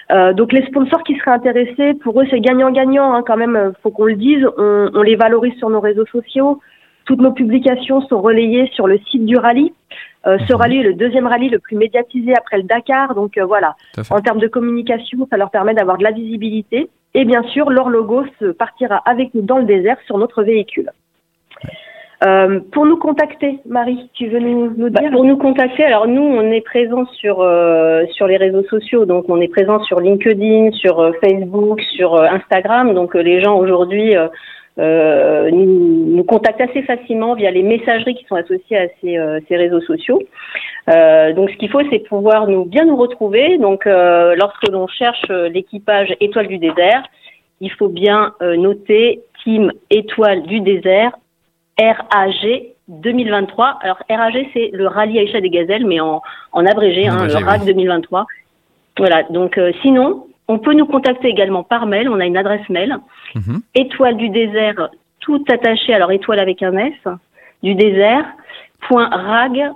Donc 0.09 0.53
les 0.53 0.65
sponsors 0.67 1.03
qui 1.03 1.15
seraient 1.17 1.31
intéressés, 1.31 1.93
pour 1.95 2.19
eux 2.21 2.25
c'est 2.29 2.39
gagnant-gagnant 2.39 3.13
hein, 3.13 3.23
quand 3.27 3.35
même, 3.35 3.73
faut 3.83 3.91
qu'on 3.91 4.05
le 4.05 4.15
dise. 4.15 4.45
On, 4.57 4.89
on 4.93 5.01
les 5.01 5.17
valorise 5.17 5.53
sur 5.57 5.69
nos 5.69 5.81
réseaux 5.81 6.05
sociaux. 6.05 6.61
Toutes 7.03 7.19
nos 7.19 7.33
publications 7.33 8.01
sont 8.07 8.21
relayées 8.21 8.69
sur 8.73 8.87
le 8.87 8.99
site 9.11 9.25
du 9.25 9.35
rallye. 9.37 9.73
Euh, 10.25 10.37
ce 10.47 10.53
Mhm. 10.53 10.59
rallye 10.59 10.77
est 10.79 10.83
le 10.83 10.93
deuxième 10.93 11.27
rallye 11.27 11.49
le 11.49 11.59
plus 11.59 11.75
médiatisé 11.75 12.33
après 12.35 12.57
le 12.57 12.63
Dakar. 12.63 13.15
Donc 13.15 13.37
euh, 13.37 13.45
voilà, 13.45 13.75
en 14.09 14.21
termes 14.21 14.39
de 14.39 14.47
communication, 14.47 15.27
ça 15.29 15.37
leur 15.37 15.51
permet 15.51 15.73
d'avoir 15.73 15.97
de 15.97 16.03
la 16.03 16.11
visibilité. 16.11 16.89
Et 17.17 17.25
bien 17.25 17.41
sûr, 17.41 17.71
leur 17.71 17.89
logo 17.89 18.25
se 18.39 18.45
partira 18.51 18.97
avec 18.97 19.33
nous 19.33 19.41
dans 19.41 19.57
le 19.57 19.63
désert 19.63 19.97
sur 20.05 20.19
notre 20.19 20.43
véhicule. 20.43 20.91
Euh, 22.23 22.59
pour 22.71 22.85
nous 22.85 22.97
contacter, 22.97 23.57
Marie, 23.65 24.11
tu 24.13 24.27
veux 24.27 24.37
nous, 24.37 24.71
nous 24.77 24.91
Bah, 24.91 25.01
dire 25.01 25.09
pour 25.09 25.23
nous 25.23 25.35
contacter, 25.35 25.83
alors 25.83 26.07
nous, 26.07 26.21
on 26.21 26.51
est 26.51 26.61
présent 26.61 27.07
sur 27.07 27.41
euh, 27.41 28.05
sur 28.11 28.27
les 28.27 28.37
réseaux 28.37 28.63
sociaux, 28.65 29.05
donc 29.05 29.25
on 29.29 29.41
est 29.41 29.47
présent 29.47 29.83
sur 29.83 29.99
LinkedIn, 29.99 30.73
sur 30.73 30.99
euh, 30.99 31.11
Facebook, 31.23 31.81
sur 31.95 32.21
Instagram. 32.21 32.93
Donc 32.93 33.15
les 33.15 33.41
gens 33.41 33.57
aujourd'hui 33.57 34.13
euh, 34.79 35.49
nous, 35.49 36.15
nous 36.15 36.23
contactent 36.23 36.61
assez 36.61 36.83
facilement 36.83 37.33
via 37.33 37.49
les 37.49 37.63
messageries 37.63 38.13
qui 38.13 38.25
sont 38.25 38.35
associées 38.35 38.77
à 38.77 38.87
ces, 39.01 39.17
euh, 39.17 39.39
ces 39.47 39.57
réseaux 39.57 39.81
sociaux. 39.81 40.21
Euh, 40.89 41.33
donc 41.33 41.49
ce 41.49 41.55
qu'il 41.57 41.69
faut, 41.69 41.81
c'est 41.89 41.99
pouvoir 41.99 42.47
nous 42.47 42.63
bien 42.65 42.85
nous 42.85 42.95
retrouver. 42.95 43.57
Donc 43.57 43.85
lorsque 43.85 44.67
l'on 44.71 44.87
cherche 44.87 45.27
l'équipage 45.29 46.15
Étoile 46.19 46.47
du 46.47 46.59
désert, 46.59 47.03
il 47.59 47.71
faut 47.71 47.89
bien 47.89 48.33
noter 48.39 49.21
Team 49.43 49.71
Étoile 49.89 50.43
du 50.43 50.61
désert 50.61 51.17
RAG 51.79 52.63
2023. 52.87 53.79
Alors 53.81 53.97
RAG, 54.09 54.47
c'est 54.53 54.69
le 54.73 54.87
rallye 54.87 55.19
Aïcha 55.19 55.41
des 55.41 55.49
Gazelles, 55.49 55.85
mais 55.85 55.99
en, 55.99 56.21
en 56.51 56.65
abrégé, 56.65 57.07
hein, 57.07 57.25
le 57.27 57.33
RAG 57.33 57.61
oui. 57.61 57.73
2023. 57.73 58.25
Voilà, 58.97 59.23
donc 59.23 59.59
sinon, 59.81 60.27
on 60.47 60.59
peut 60.59 60.73
nous 60.73 60.85
contacter 60.85 61.27
également 61.27 61.63
par 61.63 61.85
mail, 61.87 62.09
on 62.09 62.19
a 62.19 62.25
une 62.25 62.37
adresse 62.37 62.67
mail, 62.69 62.97
Mhm. 63.35 63.61
étoile 63.75 64.17
du 64.17 64.29
désert, 64.29 64.89
tout 65.19 65.43
attaché, 65.51 65.93
alors 65.93 66.11
étoile 66.11 66.39
avec 66.39 66.63
un 66.63 66.75
S, 66.77 66.93
du 67.63 67.75
désert, 67.75 68.25
point 68.87 69.09
rag, 69.09 69.71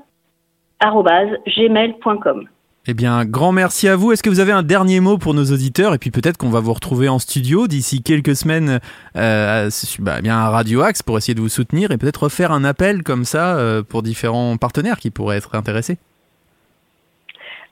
gmail.com. 1.48 2.48
Eh 2.88 2.96
bien, 2.96 3.26
grand 3.26 3.52
merci 3.52 3.88
à 3.88 3.96
vous. 3.96 4.12
Est-ce 4.12 4.24
que 4.24 4.30
vous 4.30 4.40
avez 4.40 4.52
un 4.52 4.64
dernier 4.64 5.02
mot 5.02 5.20
pour 5.20 5.36
nos 5.36 5.44
auditeurs? 5.46 5.94
Et 5.94 6.00
puis 6.00 6.10
peut-être 6.10 6.38
qu'on 6.38 6.50
va 6.50 6.62
vous 6.62 6.74
retrouver 6.74 7.10
en 7.10 7.20
studio 7.20 7.68
d'ici 7.68 8.02
quelques 8.02 8.36
semaines 8.36 8.80
euh, 9.16 9.68
à, 9.68 9.70
bah, 10.00 10.20
bien 10.22 10.36
à 10.38 10.50
Radio 10.50 10.82
Axe 10.82 11.04
pour 11.04 11.16
essayer 11.20 11.36
de 11.36 11.42
vous 11.42 11.50
soutenir 11.50 11.92
et 11.92 11.98
peut-être 12.00 12.24
refaire 12.24 12.52
un 12.52 12.64
appel 12.64 13.04
comme 13.04 13.24
ça 13.24 13.56
euh, 13.58 13.84
pour 13.84 14.02
différents 14.02 14.58
partenaires 14.58 14.98
qui 14.98 15.12
pourraient 15.12 15.38
être 15.38 15.54
intéressés. 15.54 16.00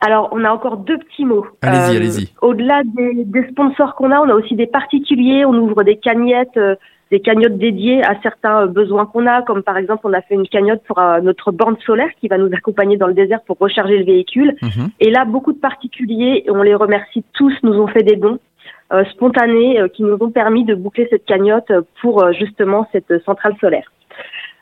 Alors, 0.02 0.30
on 0.32 0.44
a 0.44 0.52
encore 0.52 0.78
deux 0.78 0.98
petits 0.98 1.26
mots. 1.26 1.46
Euh, 1.46 1.68
Allez-y, 1.68 1.98
allez-y. 1.98 2.30
Au-delà 2.42 2.84
des, 2.86 3.26
des 3.26 3.48
sponsors 3.50 3.96
qu'on 3.96 4.12
a, 4.12 4.20
on 4.20 4.30
a 4.30 4.34
aussi 4.34 4.56
des 4.56 4.68
particuliers. 4.68 5.46
On 5.46 5.54
ouvre 5.54 5.84
des 5.84 5.98
cagnottes, 5.98 6.56
euh, 6.58 6.76
des 7.12 7.20
cagnottes 7.20 7.58
dédiées 7.58 8.04
à 8.04 8.16
certains 8.22 8.62
euh, 8.62 8.68
besoins 8.68 9.06
qu'on 9.06 9.28
a, 9.28 9.42
comme 9.42 9.62
par 9.62 9.78
exemple, 9.78 10.02
on 10.06 10.14
a 10.14 10.22
fait 10.22 10.36
une 10.36 10.48
cagnotte 10.48 10.84
pour 10.88 11.02
notre 11.22 11.52
borne 11.52 11.78
solaire 11.86 12.10
qui 12.22 12.28
va 12.28 12.38
nous 12.38 12.50
accompagner 12.54 12.98
dans 12.98 13.08
le 13.08 13.14
désert 13.14 13.42
pour 13.42 13.58
recharger 13.60 13.98
le 13.98 14.06
véhicule. 14.06 14.56
Mhm. 14.62 14.90
Et 15.00 15.12
là, 15.12 15.26
beaucoup 15.26 15.54
de 15.54 15.60
particuliers, 15.60 16.44
et 16.46 16.52
on 16.52 16.64
les 16.64 16.76
remercie 16.76 17.24
tous, 17.34 17.54
nous 17.64 17.74
ont 17.74 17.88
fait 17.88 18.04
des 18.04 18.16
dons 18.16 18.40
euh, 18.92 19.06
spontanés 19.12 19.80
euh, 19.80 19.88
qui 19.88 20.02
nous 20.02 20.18
ont 20.20 20.32
permis 20.32 20.66
de 20.66 20.74
boucler 20.74 21.08
cette 21.12 21.24
cagnotte 21.26 21.72
pour 22.02 22.24
euh, 22.24 22.32
justement 22.32 22.88
cette 22.92 23.24
centrale 23.24 23.56
solaire. 23.62 23.92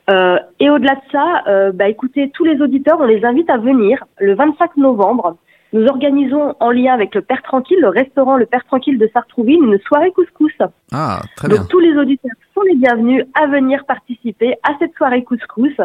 Euh, 0.10 0.38
et 0.60 0.70
au-delà 0.70 0.96
de 0.96 1.02
ça, 1.12 1.44
euh, 1.48 1.72
bah, 1.74 1.90
écoutez, 1.90 2.32
tous 2.34 2.46
les 2.46 2.62
auditeurs, 2.62 2.98
on 3.00 3.06
les 3.06 3.24
invite 3.26 3.50
à 3.50 3.58
venir 3.58 4.04
le 4.20 4.36
25 4.36 4.78
novembre. 4.78 5.38
Nous 5.74 5.86
organisons 5.86 6.56
en 6.62 6.72
lien 6.72 6.94
avec 6.94 7.14
le 7.14 7.22
Père 7.22 7.42
Tranquille, 7.44 7.80
le 7.82 7.90
restaurant 7.90 8.38
Le 8.38 8.46
Père 8.46 8.64
Tranquille 8.66 8.98
de 8.98 9.10
Sartrouville, 9.12 9.62
une 9.62 9.78
soirée 9.80 10.12
couscous. 10.12 10.54
Ah, 10.94 11.22
très 11.36 11.50
Donc 11.50 11.60
bien. 11.60 11.68
tous 11.70 11.80
les 11.80 11.98
auditeurs 11.98 12.32
sont 12.54 12.62
les 12.62 12.76
bienvenus 12.76 13.26
à 13.34 13.48
venir 13.48 13.84
participer 13.86 14.56
à 14.64 14.72
cette 14.80 14.94
soirée 14.96 15.26
couscous, 15.26 15.76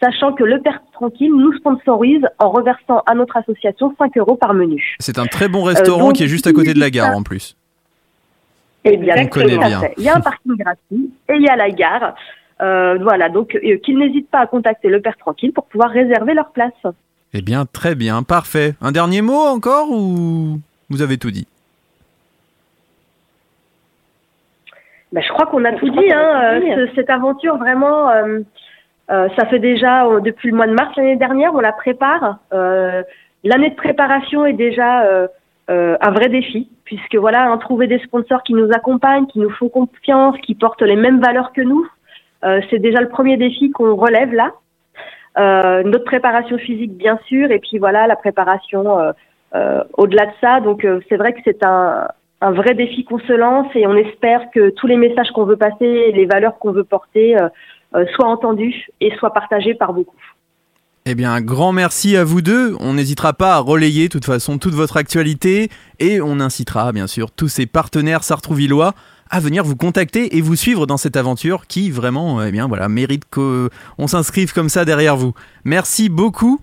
sachant 0.00 0.32
que 0.32 0.44
le 0.44 0.60
Père 0.60 0.80
Tranquille 0.92 1.32
nous 1.34 1.52
sponsorise 1.54 2.22
en 2.38 2.50
reversant 2.50 3.02
à 3.06 3.14
notre 3.16 3.36
association 3.36 3.92
5 3.98 4.16
euros 4.18 4.36
par 4.36 4.54
menu. 4.54 4.94
C'est 5.00 5.18
un 5.18 5.26
très 5.26 5.48
bon 5.48 5.64
restaurant 5.64 6.08
donc, 6.08 6.14
qui 6.14 6.22
est 6.22 6.28
juste 6.28 6.46
à 6.46 6.52
côté 6.52 6.72
de 6.72 6.78
la 6.78 6.90
gare 6.90 7.16
en 7.16 7.24
plus. 7.24 7.56
Eh 8.84 8.96
bien, 8.98 9.16
On 9.18 9.26
connaît 9.26 9.58
bien. 9.58 9.80
Il 9.96 10.04
y 10.04 10.08
a 10.08 10.16
un 10.16 10.20
parking 10.20 10.56
gratuit 10.56 11.10
et 11.28 11.34
il 11.34 11.42
y 11.42 11.48
a 11.48 11.56
la 11.56 11.70
gare. 11.70 12.14
Euh, 12.62 12.98
voilà, 13.00 13.28
donc 13.28 13.54
euh, 13.56 13.76
qu'ils 13.78 13.98
n'hésitent 13.98 14.30
pas 14.30 14.38
à 14.40 14.46
contacter 14.46 14.88
le 14.88 15.00
Père 15.00 15.16
Tranquille 15.16 15.52
pour 15.52 15.66
pouvoir 15.66 15.90
réserver 15.90 16.34
leur 16.34 16.50
place. 16.50 16.72
Eh 17.32 17.42
bien, 17.42 17.66
très 17.66 17.94
bien, 17.96 18.22
parfait. 18.22 18.74
Un 18.80 18.92
dernier 18.92 19.22
mot 19.22 19.40
encore 19.40 19.90
ou 19.90 20.60
vous 20.88 21.02
avez 21.02 21.18
tout 21.18 21.30
dit? 21.32 21.48
Ben, 25.12 25.22
je 25.22 25.28
crois 25.32 25.46
qu'on 25.46 25.64
a 25.64 25.72
tout 25.72 25.88
dit. 25.88 26.12
Hein, 26.12 26.60
dit. 26.60 26.72
euh, 26.72 26.86
ce- 26.88 26.94
cette 26.94 27.10
aventure, 27.10 27.56
vraiment, 27.56 28.10
euh, 28.10 28.40
euh, 29.10 29.28
ça 29.36 29.46
fait 29.46 29.58
déjà 29.60 30.06
euh, 30.06 30.20
depuis 30.20 30.50
le 30.50 30.56
mois 30.56 30.66
de 30.66 30.72
mars 30.74 30.94
l'année 30.96 31.16
dernière, 31.16 31.54
on 31.54 31.60
la 31.60 31.72
prépare. 31.72 32.38
Euh, 32.52 33.02
L'année 33.46 33.68
de 33.68 33.74
préparation 33.74 34.46
est 34.46 34.54
déjà 34.54 35.02
euh, 35.04 35.26
euh, 35.68 35.98
un 36.00 36.10
vrai 36.12 36.30
défi, 36.30 36.70
puisque 36.84 37.14
voilà, 37.16 37.50
hein, 37.50 37.58
trouver 37.58 37.86
des 37.86 37.98
sponsors 37.98 38.42
qui 38.42 38.54
nous 38.54 38.70
accompagnent, 38.72 39.26
qui 39.26 39.38
nous 39.38 39.50
font 39.50 39.68
confiance, 39.68 40.34
qui 40.38 40.54
portent 40.54 40.80
les 40.80 40.96
mêmes 40.96 41.20
valeurs 41.20 41.52
que 41.52 41.60
nous, 41.60 41.86
c'est 42.70 42.78
déjà 42.78 43.00
le 43.00 43.08
premier 43.08 43.36
défi 43.36 43.70
qu'on 43.70 43.96
relève 43.96 44.32
là. 44.32 44.52
Euh, 45.36 45.82
notre 45.82 46.04
préparation 46.04 46.58
physique, 46.58 46.96
bien 46.96 47.18
sûr, 47.26 47.50
et 47.50 47.58
puis 47.58 47.78
voilà, 47.78 48.06
la 48.06 48.16
préparation 48.16 48.98
euh, 48.98 49.12
euh, 49.54 49.82
au-delà 49.94 50.26
de 50.26 50.32
ça. 50.40 50.60
Donc, 50.60 50.84
euh, 50.84 51.00
c'est 51.08 51.16
vrai 51.16 51.32
que 51.32 51.40
c'est 51.44 51.64
un, 51.64 52.08
vrai 52.40 52.74
défi 52.74 53.04
qu'on 53.04 53.18
se 53.20 53.32
lance 53.32 53.68
et 53.74 53.86
on 53.86 53.94
espère 53.94 54.50
que 54.52 54.68
tous 54.70 54.86
les 54.86 54.98
messages 54.98 55.30
qu'on 55.30 55.46
veut 55.46 55.56
passer, 55.56 56.12
les 56.12 56.26
valeurs 56.26 56.58
qu'on 56.58 56.72
veut 56.72 56.84
porter, 56.84 57.40
euh, 57.40 57.48
euh, 57.94 58.04
soient 58.14 58.28
entendus 58.28 58.88
et 59.00 59.10
soient 59.16 59.32
partagés 59.32 59.74
par 59.74 59.94
beaucoup. 59.94 60.16
Eh 61.06 61.14
bien, 61.14 61.32
un 61.32 61.40
grand 61.40 61.72
merci 61.72 62.16
à 62.16 62.24
vous 62.24 62.42
deux. 62.42 62.76
On 62.80 62.94
n'hésitera 62.94 63.32
pas 63.32 63.54
à 63.54 63.58
relayer, 63.58 64.08
de 64.08 64.12
toute 64.12 64.24
façon, 64.24 64.58
toute 64.58 64.74
votre 64.74 64.96
actualité 64.96 65.68
et 66.00 66.20
on 66.20 66.40
incitera, 66.40 66.92
bien 66.92 67.06
sûr, 67.06 67.30
tous 67.30 67.48
ces 67.48 67.66
partenaires 67.66 68.24
sartrouvillois 68.24 68.92
à 69.30 69.40
venir 69.40 69.64
vous 69.64 69.76
contacter 69.76 70.36
et 70.36 70.40
vous 70.40 70.56
suivre 70.56 70.86
dans 70.86 70.96
cette 70.96 71.16
aventure 71.16 71.66
qui, 71.66 71.90
vraiment, 71.90 72.42
eh 72.42 72.50
bien, 72.52 72.68
voilà, 72.68 72.88
mérite 72.88 73.24
qu'on 73.30 74.06
s'inscrive 74.06 74.52
comme 74.52 74.68
ça 74.68 74.84
derrière 74.84 75.16
vous. 75.16 75.32
Merci 75.64 76.08
beaucoup. 76.08 76.60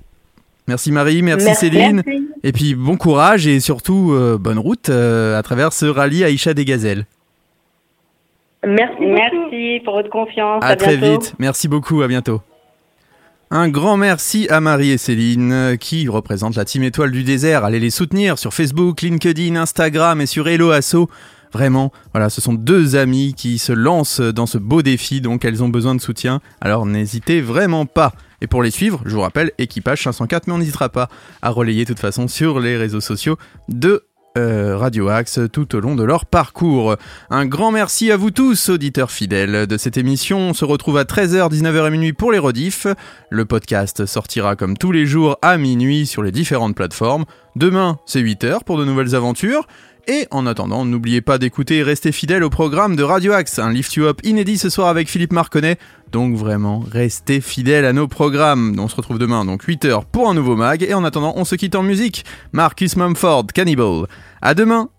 Merci 0.67 0.91
Marie, 0.91 1.21
merci, 1.21 1.53
Céline. 1.55 2.03
Merci. 2.05 2.27
Et 2.43 2.51
puis, 2.51 2.75
bon 2.75 2.95
courage 2.95 3.47
et 3.47 3.59
surtout, 3.59 4.11
euh, 4.13 4.37
bonne 4.37 4.59
route 4.59 4.89
euh, 4.89 5.37
à 5.37 5.43
travers 5.43 5.73
ce 5.73 5.85
rallye 5.85 6.23
Aïcha 6.23 6.53
des 6.53 6.65
Gazelles. 6.65 7.05
Merci. 8.65 9.01
Merci 9.01 9.81
pour 9.83 9.95
votre 9.95 10.09
confiance. 10.09 10.63
À, 10.63 10.67
À, 10.67 10.75
très 10.75 10.97
bientôt. 10.97 11.19
vite. 11.21 11.33
Merci 11.39 11.67
beaucoup. 11.67 12.01
À 12.03 12.07
bientôt. 12.07 12.41
Un 13.49 13.67
grand 13.69 13.97
merci 13.97 14.47
à 14.49 14.61
Marie 14.61 14.91
et 14.91 14.97
Céline 14.97 15.51
euh, 15.51 15.75
qui 15.75 16.07
représentent 16.07 16.55
la 16.55 16.63
Team 16.63 16.83
Étoile 16.83 17.11
du 17.11 17.23
désert. 17.23 17.65
Allez 17.65 17.79
les 17.79 17.89
soutenir 17.89 18.37
sur 18.37 18.53
Facebook, 18.53 19.01
LinkedIn, 19.01 19.55
Instagram 19.57 20.21
et 20.21 20.25
sur 20.25 20.47
Hello 20.47 20.71
Asso. 20.71 21.09
Vraiment, 21.53 21.91
voilà, 22.13 22.29
ce 22.29 22.41
sont 22.41 22.53
deux 22.53 22.95
amies 22.95 23.33
qui 23.33 23.57
se 23.57 23.73
lancent 23.73 24.21
dans 24.21 24.45
ce 24.45 24.57
beau 24.57 24.81
défi, 24.81 25.21
donc 25.21 25.45
elles 25.45 25.63
ont 25.63 25.69
besoin 25.69 25.95
de 25.95 26.01
soutien. 26.01 26.41
Alors 26.61 26.85
n'hésitez 26.85 27.41
vraiment 27.41 27.85
pas. 27.85 28.13
Et 28.41 28.47
pour 28.47 28.63
les 28.63 28.71
suivre, 28.71 29.01
je 29.05 29.13
vous 29.13 29.21
rappelle, 29.21 29.51
équipage 29.57 30.03
504, 30.03 30.47
mais 30.47 30.53
on 30.53 30.57
n'hésitera 30.57 30.89
pas 30.89 31.09
à 31.41 31.49
relayer 31.49 31.83
de 31.83 31.89
toute 31.89 31.99
façon 31.99 32.27
sur 32.27 32.59
les 32.59 32.75
réseaux 32.75 33.01
sociaux 33.01 33.37
de 33.69 34.03
euh, 34.37 34.77
Radio 34.77 35.09
Axe 35.09 35.41
tout 35.51 35.75
au 35.75 35.81
long 35.81 35.95
de 35.95 36.03
leur 36.03 36.25
parcours. 36.25 36.95
Un 37.29 37.45
grand 37.45 37.71
merci 37.71 38.11
à 38.11 38.17
vous 38.17 38.31
tous, 38.31 38.69
auditeurs 38.69 39.11
fidèles 39.11 39.67
de 39.67 39.77
cette 39.77 39.97
émission. 39.97 40.39
On 40.39 40.53
se 40.53 40.63
retrouve 40.63 40.97
à 40.97 41.03
13h, 41.03 41.51
19h 41.51 41.87
et 41.87 41.91
minuit 41.91 42.13
pour 42.13 42.31
les 42.31 42.39
rediffs. 42.39 42.87
Le 43.29 43.43
podcast 43.43 44.05
sortira 44.05 44.55
comme 44.55 44.77
tous 44.77 44.93
les 44.93 45.05
jours 45.05 45.37
à 45.41 45.57
minuit 45.57 46.07
sur 46.07 46.23
les 46.23 46.31
différentes 46.31 46.75
plateformes. 46.75 47.25
Demain, 47.57 47.99
c'est 48.05 48.21
8h 48.21 48.63
pour 48.63 48.77
de 48.77 48.85
nouvelles 48.85 49.15
aventures. 49.15 49.67
Et 50.07 50.27
en 50.31 50.45
attendant, 50.45 50.85
n'oubliez 50.85 51.21
pas 51.21 51.37
d'écouter 51.37 51.77
et 51.77 51.83
rester 51.83 52.11
fidèle 52.11 52.43
au 52.43 52.49
programme 52.49 52.95
de 52.95 53.03
Radio 53.03 53.33
Axe, 53.33 53.59
un 53.59 53.71
Lift 53.71 53.93
You 53.93 54.05
Up 54.05 54.19
inédit 54.23 54.57
ce 54.57 54.69
soir 54.69 54.87
avec 54.87 55.09
Philippe 55.09 55.33
Marconnet. 55.33 55.77
Donc 56.11 56.35
vraiment, 56.35 56.83
restez 56.91 57.39
fidèles 57.39 57.85
à 57.85 57.93
nos 57.93 58.07
programmes. 58.07 58.75
On 58.79 58.87
se 58.87 58.95
retrouve 58.95 59.19
demain, 59.19 59.45
donc 59.45 59.65
8h 59.65 60.03
pour 60.11 60.29
un 60.29 60.33
nouveau 60.33 60.55
mag. 60.55 60.83
Et 60.83 60.93
en 60.93 61.03
attendant, 61.03 61.33
on 61.35 61.45
se 61.45 61.55
quitte 61.55 61.75
en 61.75 61.83
musique. 61.83 62.25
Marcus 62.51 62.95
Mumford, 62.95 63.47
Cannibal. 63.53 64.07
À 64.41 64.53
demain 64.53 64.89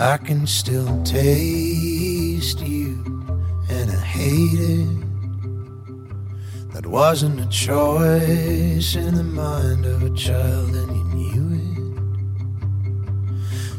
I 0.00 0.16
can 0.16 0.46
still 0.46 1.02
taste 1.02 2.60
you, 2.60 3.02
and 3.68 3.90
I 3.90 3.96
hate 3.96 4.60
it. 4.60 4.86
That 6.72 6.86
wasn't 6.86 7.40
a 7.40 7.48
choice 7.48 8.94
in 8.94 9.16
the 9.16 9.24
mind 9.24 9.86
of 9.86 10.04
a 10.04 10.10
child, 10.14 10.76
and 10.76 10.96
you 10.96 11.04
knew 11.16 11.50
it. 11.58 11.68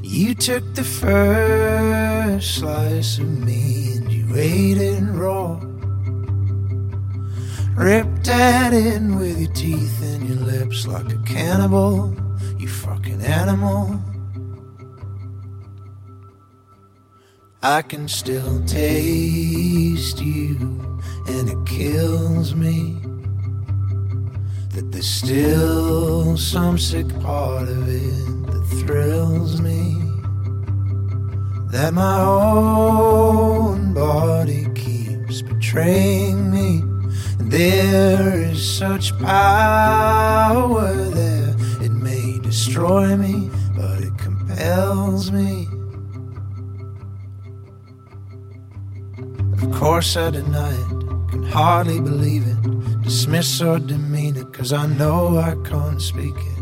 You 0.04 0.36
took 0.36 0.76
the 0.76 0.84
first 0.84 2.56
slice 2.56 3.18
of 3.20 3.30
me 3.30 3.94
and 3.96 4.12
you 4.12 4.36
ate 4.36 4.78
it 4.78 5.02
raw. 5.04 5.58
ripped 7.78 8.28
at 8.28 8.74
it 8.74 9.02
with 9.04 9.40
your 9.40 9.54
teeth 9.54 10.02
and 10.04 10.28
your 10.28 10.40
lips 10.40 10.86
like 10.86 11.14
a 11.14 11.18
cannibal, 11.20 12.14
you 12.58 12.68
fucking 12.68 13.22
animal. 13.22 14.02
I 17.62 17.82
can 17.82 18.08
still 18.08 18.64
taste 18.66 20.22
you, 20.22 20.56
and 21.28 21.50
it 21.50 21.66
kills 21.68 22.56
me 22.56 22.96
that 24.70 24.90
there's 24.94 25.10
still 25.10 26.38
some 26.38 26.78
sick 26.78 27.08
part 27.20 27.68
of 27.68 27.90
it 27.90 28.46
that 28.48 28.66
thrills 28.86 29.60
me. 29.60 29.94
That 31.72 31.94
my 31.94 32.22
own 32.22 33.94
body 33.94 34.66
keeps 34.74 35.42
betraying 35.42 36.50
me. 36.50 36.80
And 37.40 37.52
there 37.52 38.36
is 38.36 38.78
such 38.78 39.20
power 39.20 40.94
there, 40.94 41.56
it 41.82 41.92
may 41.92 42.40
destroy 42.40 43.18
me, 43.18 43.52
but 43.76 44.00
it 44.00 44.18
compels 44.18 45.30
me. 45.30 45.69
Course, 49.80 50.18
I 50.18 50.30
deny 50.30 50.74
it, 50.74 50.90
can 51.30 51.44
hardly 51.44 52.02
believe 52.02 52.46
it, 52.46 53.02
dismiss 53.02 53.62
or 53.62 53.80
demean 53.80 54.36
it, 54.36 54.52
cause 54.52 54.74
I 54.74 54.86
know 54.88 55.38
I 55.38 55.56
can't 55.64 56.02
speak 56.02 56.36
it. 56.36 56.59